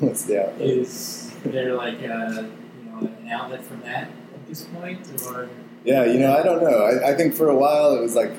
What's 0.00 0.24
the 0.24 0.46
outlet? 0.48 0.60
is 0.68 1.32
there 1.44 1.74
like 1.74 2.00
a 2.02 2.50
you 2.84 2.90
know 2.90 2.98
an 3.22 3.28
outlet 3.28 3.64
from 3.64 3.80
that 3.82 4.02
at 4.34 4.48
this 4.48 4.64
point, 4.64 5.00
or 5.26 5.48
Yeah, 5.84 6.04
you 6.04 6.18
know, 6.20 6.36
I 6.36 6.42
don't 6.42 6.62
know. 6.62 6.82
I, 6.84 7.12
I 7.12 7.14
think 7.14 7.34
for 7.34 7.48
a 7.48 7.56
while 7.56 7.96
it 7.96 8.00
was 8.02 8.14
like 8.14 8.32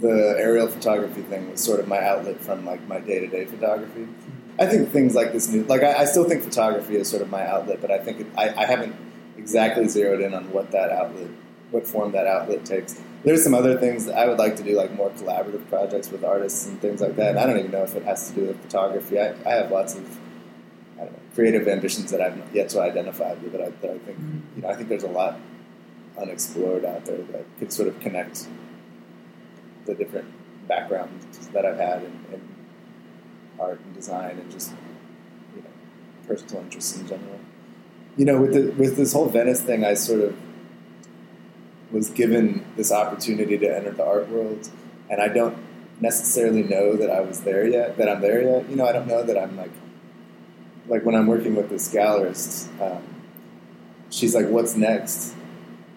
the 0.00 0.34
aerial 0.38 0.68
photography 0.68 1.22
thing 1.22 1.50
was 1.50 1.62
sort 1.62 1.80
of 1.80 1.88
my 1.88 2.04
outlet 2.04 2.40
from 2.40 2.64
like 2.66 2.86
my 2.88 3.00
day 3.00 3.20
to 3.20 3.26
day 3.26 3.44
photography. 3.44 4.08
I 4.58 4.66
think 4.66 4.90
things 4.90 5.14
like 5.14 5.32
this 5.32 5.48
new, 5.48 5.64
like 5.64 5.82
I, 5.82 6.02
I 6.02 6.04
still 6.04 6.24
think 6.24 6.42
photography 6.42 6.96
is 6.96 7.08
sort 7.08 7.22
of 7.22 7.30
my 7.30 7.46
outlet, 7.46 7.80
but 7.80 7.90
I 7.90 7.98
think 7.98 8.20
it, 8.20 8.26
I, 8.36 8.50
I 8.50 8.66
haven't 8.66 8.94
exactly 9.36 9.88
zeroed 9.88 10.20
in 10.20 10.32
on 10.32 10.50
what 10.52 10.70
that 10.70 10.90
outlet, 10.90 11.28
what 11.70 11.86
form 11.86 12.12
that 12.12 12.26
outlet 12.26 12.64
takes. 12.64 13.00
There's 13.24 13.42
some 13.42 13.54
other 13.54 13.78
things 13.78 14.06
that 14.06 14.16
I 14.16 14.26
would 14.26 14.38
like 14.38 14.56
to 14.56 14.62
do, 14.62 14.76
like 14.76 14.94
more 14.94 15.10
collaborative 15.10 15.68
projects 15.68 16.10
with 16.10 16.24
artists 16.24 16.66
and 16.66 16.80
things 16.80 17.00
like 17.00 17.16
that. 17.16 17.30
And 17.30 17.38
I 17.38 17.46
don't 17.46 17.58
even 17.58 17.70
know 17.70 17.82
if 17.82 17.96
it 17.96 18.04
has 18.04 18.28
to 18.28 18.34
do 18.34 18.46
with 18.46 18.60
photography. 18.62 19.18
I, 19.18 19.34
I 19.44 19.54
have 19.54 19.70
lots 19.70 19.94
of 19.94 20.18
know, 21.04 21.10
creative 21.34 21.66
ambitions 21.68 22.10
that 22.10 22.20
I've 22.20 22.38
yet 22.54 22.68
to 22.70 22.80
identify 22.80 23.34
but 23.34 23.60
I, 23.60 23.70
that 23.70 23.90
I 23.90 23.98
think 23.98 24.18
you 24.56 24.62
know 24.62 24.68
I 24.68 24.74
think 24.74 24.88
there's 24.88 25.04
a 25.04 25.08
lot 25.08 25.38
unexplored 26.20 26.84
out 26.84 27.04
there 27.04 27.18
that 27.18 27.44
could 27.58 27.72
sort 27.72 27.88
of 27.88 27.98
connect 28.00 28.46
the 29.86 29.94
different 29.94 30.28
backgrounds 30.68 31.48
that 31.48 31.64
I've 31.64 31.78
had 31.78 32.02
in, 32.02 32.24
in 32.32 32.40
art 33.58 33.80
and 33.80 33.94
design 33.94 34.38
and 34.38 34.50
just 34.50 34.72
you 35.54 35.62
know 35.62 35.68
personal 36.26 36.62
interests 36.62 36.98
in 36.98 37.06
general. 37.06 37.40
You 38.16 38.24
know, 38.24 38.40
with 38.40 38.54
the 38.54 38.70
with 38.72 38.96
this 38.96 39.12
whole 39.12 39.28
Venice 39.28 39.62
thing, 39.62 39.84
I 39.84 39.94
sort 39.94 40.20
of 40.20 40.36
was 41.90 42.10
given 42.10 42.64
this 42.76 42.90
opportunity 42.92 43.58
to 43.58 43.76
enter 43.76 43.90
the 43.90 44.04
art 44.04 44.28
world, 44.28 44.68
and 45.10 45.20
I 45.20 45.28
don't 45.28 45.56
necessarily 46.00 46.62
know 46.62 46.96
that 46.96 47.10
I 47.10 47.20
was 47.20 47.40
there 47.40 47.66
yet. 47.66 47.96
That 47.96 48.08
I'm 48.08 48.20
there 48.20 48.42
yet. 48.42 48.68
You 48.68 48.76
know, 48.76 48.86
I 48.86 48.92
don't 48.92 49.06
know 49.06 49.22
that 49.22 49.38
I'm 49.38 49.56
like 49.56 49.72
like 50.88 51.04
when 51.04 51.14
I'm 51.14 51.26
working 51.26 51.54
with 51.54 51.70
this 51.70 51.92
gallerist. 51.92 52.68
Um, 52.80 53.02
she's 54.10 54.34
like, 54.34 54.48
"What's 54.48 54.76
next?" 54.76 55.34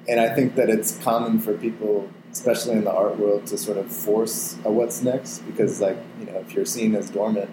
And 0.07 0.19
I 0.19 0.33
think 0.33 0.55
that 0.55 0.69
it's 0.69 0.97
common 0.99 1.39
for 1.39 1.53
people, 1.53 2.09
especially 2.37 2.73
in 2.73 2.83
the 2.83 2.93
art 2.93 3.17
world, 3.17 3.47
to 3.47 3.57
sort 3.57 3.77
of 3.77 3.91
force 3.91 4.57
a 4.63 4.71
"What's 4.71 5.01
next?" 5.01 5.39
because, 5.39 5.81
like, 5.81 5.97
you 6.19 6.25
know, 6.27 6.37
if 6.39 6.53
you're 6.53 6.65
seen 6.65 6.95
as 6.95 7.09
dormant 7.09 7.49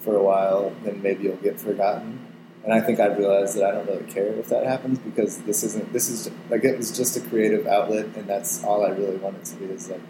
for 0.00 0.16
a 0.16 0.22
while, 0.22 0.72
then 0.82 1.02
maybe 1.02 1.24
you'll 1.24 1.44
get 1.48 1.60
forgotten. 1.60 2.26
And 2.64 2.72
I 2.72 2.80
think 2.80 2.98
I've 2.98 3.18
realized 3.18 3.56
that 3.56 3.64
I 3.64 3.72
don't 3.72 3.86
really 3.86 4.10
care 4.10 4.28
if 4.28 4.48
that 4.48 4.64
happens 4.66 4.98
because 4.98 5.42
this 5.42 5.62
isn't. 5.62 5.92
This 5.92 6.08
is 6.08 6.30
like 6.48 6.64
it 6.64 6.78
was 6.78 6.96
just 6.96 7.16
a 7.18 7.20
creative 7.20 7.66
outlet, 7.66 8.06
and 8.16 8.26
that's 8.26 8.64
all 8.64 8.84
I 8.86 8.88
really 8.88 9.16
wanted 9.16 9.44
to 9.44 9.56
be 9.56 9.66
is 9.66 9.90
like 9.90 10.00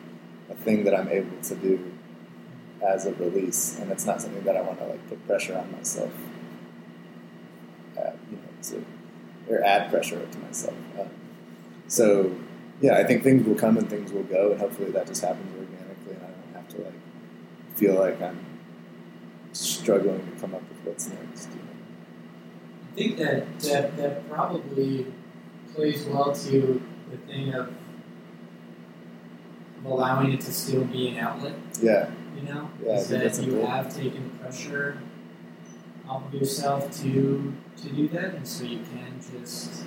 a 0.49 0.55
thing 0.55 0.85
that 0.85 0.95
I'm 0.95 1.09
able 1.09 1.37
to 1.51 1.55
do 1.57 1.93
as 2.81 3.07
a 3.07 3.15
release, 3.15 3.79
and 3.81 3.91
it's 3.91 4.07
not 4.07 4.23
something 4.23 4.45
that 4.45 4.57
I 4.57 4.61
want 4.61 4.79
to 4.79 4.87
like 4.87 5.09
put 5.09 5.27
pressure 5.27 5.59
on 5.59 5.73
myself. 5.73 6.13
Uh, 7.99 8.13
you 8.31 8.37
know, 8.37 8.53
to 8.63 8.85
or 9.53 9.65
add 9.65 9.91
pressure 9.91 10.25
to 10.25 10.39
myself. 10.39 10.77
Um, 10.99 11.11
so 11.89 12.35
yeah, 12.81 12.97
I 12.97 13.05
think 13.05 13.23
things 13.23 13.47
will 13.47 13.55
come 13.55 13.77
and 13.79 13.89
things 13.89 14.13
will 14.13 14.25
go, 14.25 14.53
and 14.53 14.61
hopefully 14.61 14.91
that 14.93 15.07
just 15.07 15.23
happens 15.23 15.51
organically, 15.57 16.15
and 16.15 16.23
I 16.23 16.27
don't 16.27 16.55
have 16.63 16.69
to 16.77 16.83
like 16.83 16.95
feel 17.77 17.95
like 17.99 18.21
I'm 18.21 18.45
struggling 19.53 20.19
to 20.31 20.41
come 20.41 20.55
up 20.55 20.63
with 20.69 20.79
what's 20.85 21.09
next. 21.09 21.49
You 21.51 21.57
know? 21.57 21.63
I 22.93 22.95
think 22.97 23.17
that, 23.19 23.59
that 23.61 23.97
that 23.97 24.29
probably 24.31 25.07
plays 25.75 26.05
well 26.07 26.33
to 26.35 26.83
the 27.11 27.17
thing 27.27 27.55
of, 27.55 27.73
allowing 29.87 30.33
it 30.33 30.41
to 30.41 30.53
still 30.53 30.85
be 30.85 31.09
an 31.09 31.19
outlet. 31.19 31.55
Yeah, 31.83 32.11
You 32.37 32.43
know, 32.43 32.71
Yeah, 32.85 32.97
is 32.99 33.09
that 33.09 33.37
you 33.39 33.53
important. 33.55 33.69
have 33.69 33.95
taken 33.95 34.31
pressure 34.41 34.99
off 36.09 36.27
of 36.27 36.35
yourself 36.35 36.91
to 37.03 37.53
to 37.77 37.89
do 37.91 38.09
that, 38.09 38.35
and 38.35 38.47
so 38.49 38.65
you 38.65 38.79
can 38.79 39.21
just 39.21 39.85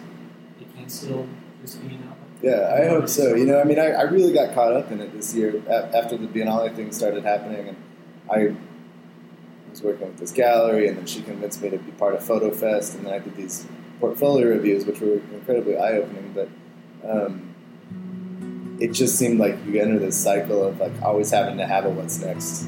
it 0.62 0.75
can 0.75 0.88
still 0.89 1.27
just 1.62 1.82
be 1.82 1.96
an 1.96 2.03
outlet. 2.10 2.26
Yeah, 2.41 2.75
I 2.79 2.88
hope 2.88 3.08
so. 3.08 3.36
You 3.36 3.46
know, 3.46 3.60
I 3.60 3.63
mean, 3.63 3.79
I, 3.79 3.91
I 3.91 4.01
really 4.03 4.34
got 4.34 4.53
caught 4.53 4.74
up 4.74 4.91
in 4.91 5.00
it 5.00 5.12
this 5.13 5.34
year 5.34 5.62
after 5.94 6.17
the 6.17 6.27
Biennale 6.27 6.75
thing 6.75 6.91
started 6.91 7.24
happening, 7.24 7.70
and 7.70 7.77
I 8.29 8.56
was 9.72 9.82
working 9.82 10.08
with 10.08 10.17
this 10.17 10.32
gallery, 10.32 10.88
and 10.88 10.98
then 10.98 11.06
she 11.08 11.22
convinced 11.22 11.62
me 11.62 11.70
to 11.72 11.77
be 11.77 11.91
part 11.91 12.13
of 12.13 12.22
FotoFest, 12.22 12.96
and 12.96 13.06
then 13.06 13.13
I 13.13 13.20
did 13.20 13.36
these 13.36 13.65
portfolio 14.00 14.50
reviews, 14.50 14.86
which 14.86 15.00
were 15.00 15.13
incredibly 15.34 15.77
eye 15.77 15.94
opening, 15.94 16.34
but. 16.34 16.50
Um, 17.08 17.48
it 18.79 18.91
just 18.91 19.17
seemed 19.17 19.39
like 19.39 19.58
you 19.65 19.82
enter 19.82 20.00
this 20.00 20.17
cycle 20.22 20.63
of 20.63 20.79
like 20.79 20.91
always 21.01 21.32
having 21.32 21.58
to 21.58 21.65
have 21.65 21.86
a 21.86 21.89
what's 21.89 22.20
next. 22.22 22.67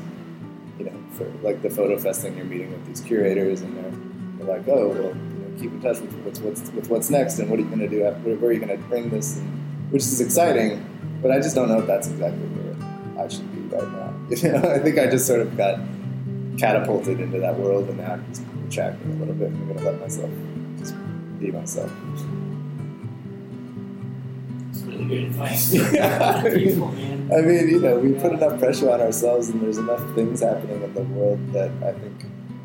You 0.77 0.85
know, 0.85 1.03
for 1.13 1.25
like 1.43 1.61
the 1.61 1.69
FotoFest 1.69 2.21
thing, 2.21 2.38
you're 2.38 2.45
meeting 2.45 2.71
with 2.71 2.85
these 2.88 3.01
curators, 3.01 3.61
and 3.61 3.77
they're, 3.77 4.45
they're 4.45 4.57
like, 4.57 4.67
"Oh, 4.67 4.89
well, 4.89 5.07
you 5.07 5.13
know, 5.13 5.59
keep 5.59 5.71
in 5.71 5.81
touch 5.81 5.99
with 5.99 6.13
what's 6.23 6.39
what's 6.39 6.71
with 6.71 6.89
what's 6.89 7.09
next, 7.09 7.39
and 7.39 7.49
what 7.49 7.59
are 7.59 7.63
you 7.63 7.67
going 7.67 7.79
to 7.79 7.88
do? 7.88 8.05
After, 8.05 8.35
where 8.35 8.49
are 8.49 8.53
you 8.53 8.59
going 8.59 8.75
to 8.75 8.83
bring 8.88 9.09
this?" 9.09 9.38
And, 9.38 9.58
which 9.89 10.03
is 10.03 10.22
exciting, 10.22 10.86
but 11.22 11.31
I 11.31 11.38
just 11.38 11.55
don't 11.55 11.69
know 11.69 11.79
if 11.79 11.88
that's 11.88 12.08
exactly 12.08 12.48
where 12.48 13.24
I 13.24 13.27
should 13.27 13.51
be 13.53 13.75
right 13.75 13.88
now. 13.91 14.13
You 14.29 14.51
know, 14.51 14.69
I 14.69 14.77
think 14.79 15.00
I 15.00 15.08
just 15.08 15.25
sort 15.25 15.41
of 15.41 15.58
got 15.58 15.79
catapulted 16.60 17.19
into 17.19 17.39
that 17.39 17.58
world, 17.58 17.89
and 17.89 17.98
now 17.98 18.13
I'm 18.13 18.25
just 18.27 18.43
retracting 18.63 19.12
a 19.13 19.15
little 19.15 19.34
bit. 19.34 19.48
And 19.48 19.58
I'm 19.58 19.67
going 19.67 19.79
to 19.79 19.86
let 19.86 20.00
myself 20.00 20.29
just 20.77 20.93
be 21.39 21.51
myself. 21.51 21.91
It's 24.69 24.81
really 24.84 25.05
good 25.05 25.24
advice. 25.24 25.74
Yeah. 25.93 26.43
people, 26.53 26.89
man. 26.91 27.31
I 27.36 27.41
mean, 27.41 27.69
you 27.69 27.79
know, 27.79 27.98
we 27.98 28.13
put 28.13 28.34
enough 28.34 28.60
pressure 28.60 28.91
on 28.91 29.01
ourselves, 29.01 29.50
and 29.50 29.62
there's 29.62 29.77
enough 29.77 30.03
things 30.13 30.41
happening 30.41 30.84
in 30.84 30.93
the 30.93 31.01
world 31.01 31.39
that 31.53 31.72
I 31.84 31.93
think 31.93 32.24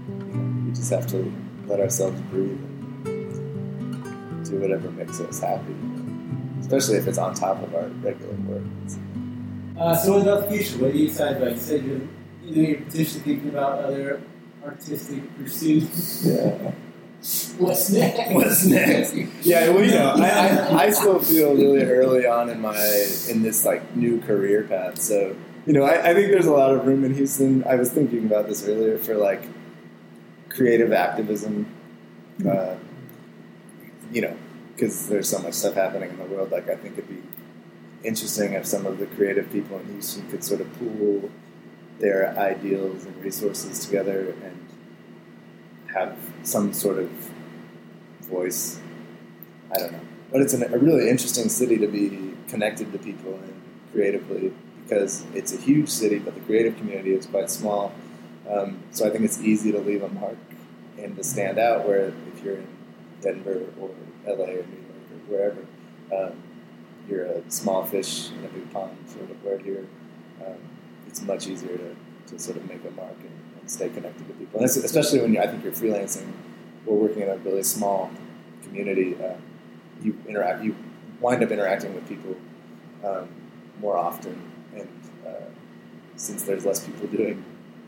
you 0.09 0.15
know, 0.15 0.65
we 0.67 0.73
just 0.73 0.91
have 0.91 1.07
to 1.09 1.33
let 1.67 1.81
ourselves 1.81 2.21
breathe 2.31 2.59
and 3.07 4.45
do 4.45 4.59
whatever 4.59 4.91
makes 4.91 5.21
us 5.21 5.41
happy, 5.41 5.73
especially 6.65 6.97
if 6.97 7.07
it's 7.07 7.19
on 7.19 7.35
top 7.35 7.63
of 7.63 7.75
our 7.75 7.89
regular 8.03 8.33
work. 8.49 8.63
Uh, 9.79 9.95
so 9.95 10.13
what 10.13 10.23
about 10.23 10.49
the 10.49 10.57
future? 10.57 10.79
What 10.79 10.93
are 10.93 10.97
you 10.97 11.07
excited 11.09 11.37
about? 11.37 11.53
You 11.53 11.59
said 11.59 11.85
you're, 11.85 12.01
you 12.43 12.57
know, 12.57 12.69
you're 12.69 12.81
potentially 12.81 13.21
thinking 13.21 13.49
about 13.51 13.85
other 13.85 14.23
artistic 14.65 15.37
pursuits. 15.37 16.25
Yeah. 16.25 16.73
What's 17.59 17.91
next? 17.91 18.33
What's 18.33 18.65
next? 18.67 19.15
Yeah, 19.43 19.71
well, 19.71 19.85
you 19.85 19.93
know, 19.93 20.15
I, 20.17 20.29
I, 20.29 20.85
I 20.85 20.91
still 20.91 21.19
feel 21.19 21.55
really 21.55 21.83
early 21.83 22.27
on 22.27 22.49
in 22.49 22.61
my 22.61 22.77
in 23.29 23.43
this 23.43 23.65
like 23.65 23.95
new 23.95 24.21
career 24.23 24.65
path. 24.65 25.01
So, 25.01 25.37
you 25.67 25.73
know, 25.73 25.85
I, 25.85 26.11
I 26.11 26.15
think 26.15 26.31
there's 26.31 26.47
a 26.47 26.53
lot 26.53 26.75
of 26.75 26.87
room 26.87 27.05
in 27.05 27.15
Houston. 27.15 27.65
I 27.65 27.77
was 27.77 27.91
thinking 27.91 28.27
about 28.27 28.47
this 28.49 28.67
earlier 28.67 28.99
for 28.99 29.17
like 29.17 29.43
creative 30.49 30.93
activism. 30.93 31.67
Uh, 32.47 32.75
you 34.13 34.23
know, 34.23 34.37
because 34.75 35.09
there's 35.09 35.29
so 35.29 35.39
much 35.39 35.55
stuff 35.55 35.75
happening 35.75 36.11
in 36.11 36.19
the 36.19 36.25
world. 36.25 36.51
Like, 36.51 36.69
I 36.69 36.75
think 36.75 36.99
it'd 36.99 37.09
be 37.09 37.23
interesting 38.03 38.53
if 38.53 38.67
some 38.67 38.87
of 38.87 38.99
the 38.99 39.07
creative 39.07 39.51
people 39.51 39.79
in 39.79 39.87
Houston 39.87 40.29
could 40.31 40.45
sort 40.45 40.61
of 40.61 40.73
pool 40.79 41.31
their 42.01 42.37
ideals 42.39 43.05
and 43.05 43.17
resources 43.23 43.85
together 43.85 44.35
and 44.43 44.69
have 45.95 46.19
some 46.43 46.73
sort 46.73 46.99
of 46.99 47.11
voice. 48.23 48.81
I 49.73 49.79
don't 49.79 49.93
know, 49.93 50.01
but 50.31 50.41
it's 50.41 50.53
an, 50.53 50.63
a 50.75 50.79
really 50.79 51.09
interesting 51.09 51.49
city 51.49 51.79
to 51.79 51.87
be 51.87 52.35
connected 52.49 52.93
to 52.93 52.99
people 52.99 53.35
in 53.35 53.55
creatively 53.93 54.53
because 54.83 55.25
it's 55.35 55.53
a 55.53 55.57
huge 55.57 55.89
city, 55.89 56.19
but 56.19 56.35
the 56.35 56.41
creative 56.43 56.77
community 56.77 57.15
is 57.15 57.27
quite 57.27 57.51
small. 57.51 57.93
Um, 58.51 58.83
so 58.91 59.07
I 59.07 59.11
think 59.11 59.25
it's 59.25 59.41
easy 59.41 59.73
to 59.73 59.79
leave 59.79 60.03
a 60.03 60.09
mark 60.09 60.37
and 60.99 61.17
to 61.17 61.25
stand 61.25 61.59
out. 61.59 61.87
Where 61.87 62.13
if 62.35 62.45
you're 62.45 62.57
in 62.57 62.67
Denver 63.23 63.63
or 63.81 63.91
LA 64.27 64.45
or 64.45 64.47
New 64.47 64.53
York 64.53 65.05
or 65.11 65.33
wherever, 65.33 65.67
um, 66.15 66.43
you're 67.09 67.25
a 67.25 67.51
small 67.51 67.85
fish 67.85 68.31
in 68.31 68.45
a 68.45 68.49
big 68.49 68.71
pond, 68.73 68.97
sort 69.07 69.31
of. 69.31 69.45
Where 69.45 69.59
here, 69.59 69.87
um, 70.45 70.57
it's 71.07 71.23
much 71.23 71.47
easier 71.47 71.77
to, 71.77 71.97
to 72.29 72.39
sort 72.39 72.57
of 72.57 72.69
make 72.69 72.85
a 72.85 72.91
mark 72.93 73.17
and, 73.21 73.61
and 73.61 73.71
stay 73.71 73.89
connected 73.89 74.27
to 74.29 74.35
people, 74.35 74.61
and 74.61 74.69
especially 74.69 75.21
when 75.21 75.33
you, 75.35 75.41
I 75.41 75.47
think 75.47 75.65
you're 75.65 75.73
freelancing 75.73 76.33
or 76.87 76.97
working 76.97 77.23
in 77.23 77.29
a 77.29 77.37
really 77.37 77.63
small 77.63 78.11
community. 78.63 79.17
Uh, 79.23 79.35
you 80.03 80.19
interact, 80.27 80.65
you 80.65 80.75
wind 81.21 81.43
up 81.43 81.51
interacting 81.51 81.95
with 81.95 82.09
people 82.09 82.37
um, 83.05 83.29
more 83.81 83.97
often, 83.97 84.51
and 84.75 84.89
uh, 85.27 85.45
since 86.17 86.43
there's 86.43 86.65
less 86.65 86.85
people 86.85 87.07
doing 87.17 87.45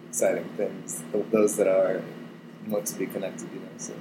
exciting 0.09 0.45
things, 0.57 1.03
those 1.31 1.57
that 1.57 1.67
are 1.67 2.03
want 2.69 2.87
to 2.87 2.99
be 2.99 3.07
connected, 3.07 3.49
you 3.53 3.61
know. 3.61 3.69
So 3.77 3.95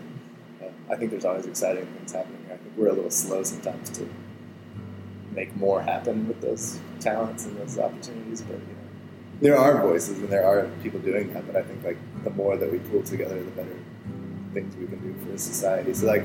I 0.89 0.95
think 0.95 1.11
there's 1.11 1.25
always 1.25 1.45
exciting 1.45 1.85
things 1.87 2.11
happening. 2.11 2.45
I 2.45 2.57
think 2.57 2.73
we're 2.77 2.89
a 2.89 2.93
little 2.93 3.11
slow 3.11 3.41
sometimes 3.43 3.89
to 3.91 4.07
make 5.33 5.55
more 5.55 5.81
happen 5.81 6.27
with 6.27 6.41
those 6.41 6.79
talents 6.99 7.45
and 7.45 7.57
those 7.57 7.77
opportunities, 7.79 8.41
but 8.41 8.53
you 8.53 8.59
know, 8.59 8.85
there 9.41 9.57
are 9.57 9.81
voices 9.81 10.19
and 10.19 10.29
there 10.29 10.45
are 10.45 10.69
people 10.83 10.99
doing 10.99 11.33
that. 11.33 11.45
But 11.47 11.55
I 11.55 11.63
think 11.63 11.83
like 11.83 11.97
the 12.23 12.29
more 12.29 12.55
that 12.55 12.71
we 12.71 12.79
pull 12.79 13.01
together, 13.03 13.35
the 13.35 13.51
better 13.51 13.77
things 14.53 14.75
we 14.75 14.85
can 14.85 14.99
do 14.99 15.13
for 15.25 15.37
society. 15.37 15.93
So 15.93 16.05
like 16.05 16.23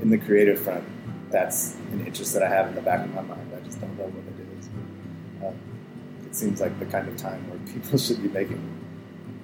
in 0.00 0.10
the 0.10 0.18
creative 0.18 0.58
front, 0.58 0.84
that's 1.30 1.74
an 1.92 2.06
interest 2.06 2.32
that 2.32 2.42
I 2.42 2.48
have 2.48 2.68
in 2.68 2.74
the 2.74 2.80
back 2.80 3.04
of 3.04 3.14
my 3.14 3.22
mind. 3.22 3.52
I 3.54 3.60
just 3.64 3.80
don't 3.80 3.96
know 3.98 4.04
what 4.04 4.24
it 4.24 4.58
is. 4.58 4.68
But, 5.40 5.48
um, 5.48 5.54
it 6.26 6.34
seems 6.34 6.60
like 6.60 6.78
the 6.78 6.86
kind 6.86 7.08
of 7.08 7.16
time 7.16 7.48
where 7.50 7.58
people 7.72 7.98
should 8.06 8.22
be 8.22 8.28
making 8.28 8.62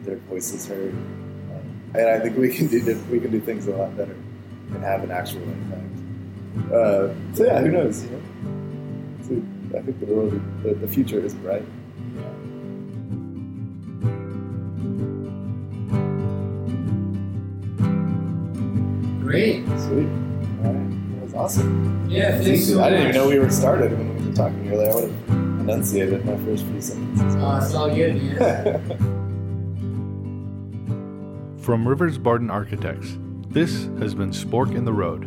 their 0.03 0.17
voices 0.17 0.67
heard, 0.67 0.93
um, 0.93 1.95
and 1.95 2.09
I 2.09 2.21
think 2.21 2.37
we 2.37 2.51
can 2.51 2.67
do 2.67 3.03
we 3.11 3.21
can 3.21 3.31
do 3.31 3.41
things 3.41 3.67
a 3.69 3.71
lot 3.75 3.97
better 3.97 4.15
and 4.75 4.85
have 4.85 5.03
an 5.05 5.11
actual 5.11 5.43
impact. 5.43 6.73
Uh, 6.73 7.15
so 7.35 7.45
yeah, 7.45 7.61
who 7.61 7.71
knows? 7.71 8.05
You 8.05 8.11
know, 8.11 8.23
so 9.23 9.79
I 9.79 9.83
think 9.83 10.01
the 10.01 10.07
world, 10.07 10.41
the, 10.63 10.75
the 10.75 10.89
future 10.89 11.19
is 11.21 11.35
bright. 11.35 11.65
Great. 19.21 19.65
Sweet. 19.67 20.07
All 20.65 20.73
right. 20.73 20.91
That 21.15 21.23
was 21.23 21.35
awesome. 21.35 22.07
Yeah, 22.11 22.39
thanks 22.39 22.67
so 22.69 22.83
I 22.83 22.91
didn't 22.91 23.07
much. 23.07 23.15
even 23.15 23.23
know 23.23 23.29
we 23.29 23.39
were 23.39 23.51
started 23.51 23.93
when 23.93 24.17
we 24.19 24.27
were 24.29 24.35
talking 24.35 24.71
earlier. 24.71 24.91
I 24.91 24.95
would 24.95 25.11
have 25.11 25.61
enunciated 25.61 26.25
my 26.25 26.37
first 26.45 26.65
few 26.67 26.81
sentences. 26.81 27.35
Uh, 27.37 27.61
it's 27.63 27.75
all 27.75 27.93
good, 27.95 28.15
man. 28.23 29.19
From 31.63 31.89
Rivers 31.89 32.19
Barden 32.19 32.51
Architects, 32.51 33.17
this 33.55 33.85
has 34.01 34.17
been 34.17 34.33
Spork 34.33 34.75
in 34.75 34.85
the 34.85 34.93
Road. 34.93 35.23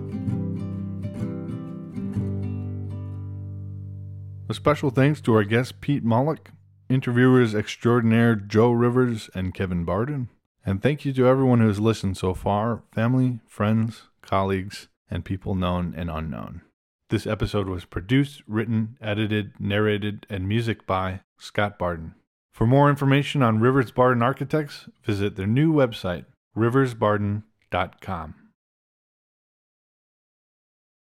A 4.50 4.54
special 4.54 4.90
thanks 4.90 5.22
to 5.22 5.34
our 5.34 5.46
guests 5.46 5.74
Pete 5.80 6.04
Molick, 6.04 6.48
interviewers 6.90 7.56
extraordinaire 7.56 8.36
Joe 8.36 8.72
Rivers 8.72 9.30
and 9.34 9.54
Kevin 9.54 9.86
Barden, 9.86 10.28
and 10.66 10.84
thank 10.84 11.06
you 11.06 11.14
to 11.14 11.26
everyone 11.26 11.62
who 11.62 11.70
has 11.70 11.80
listened 11.80 12.18
so 12.18 12.34
far 12.34 12.84
family, 12.92 13.40
friends, 13.48 14.10
colleagues, 14.22 14.90
and 15.10 15.24
people 15.24 15.56
known 15.56 15.94
and 15.96 16.10
unknown. 16.10 16.64
This 17.10 17.26
episode 17.26 17.70
was 17.70 17.86
produced, 17.86 18.44
written, 18.46 18.98
edited, 19.00 19.54
narrated, 19.58 20.28
and 20.30 20.50
music 20.50 20.86
by 20.86 21.22
Scott 21.38 21.80
Barden. 21.80 22.14
For 22.52 22.68
more 22.68 22.90
information 22.90 23.42
on 23.42 23.62
Rivers 23.62 23.92
Barden 23.92 24.22
Architects, 24.22 24.90
visit 25.02 25.38
their 25.38 25.48
new 25.48 25.72
website, 25.72 26.26
riversbarden.com 26.58 27.44
dot 27.72 28.02
com. 28.02 28.47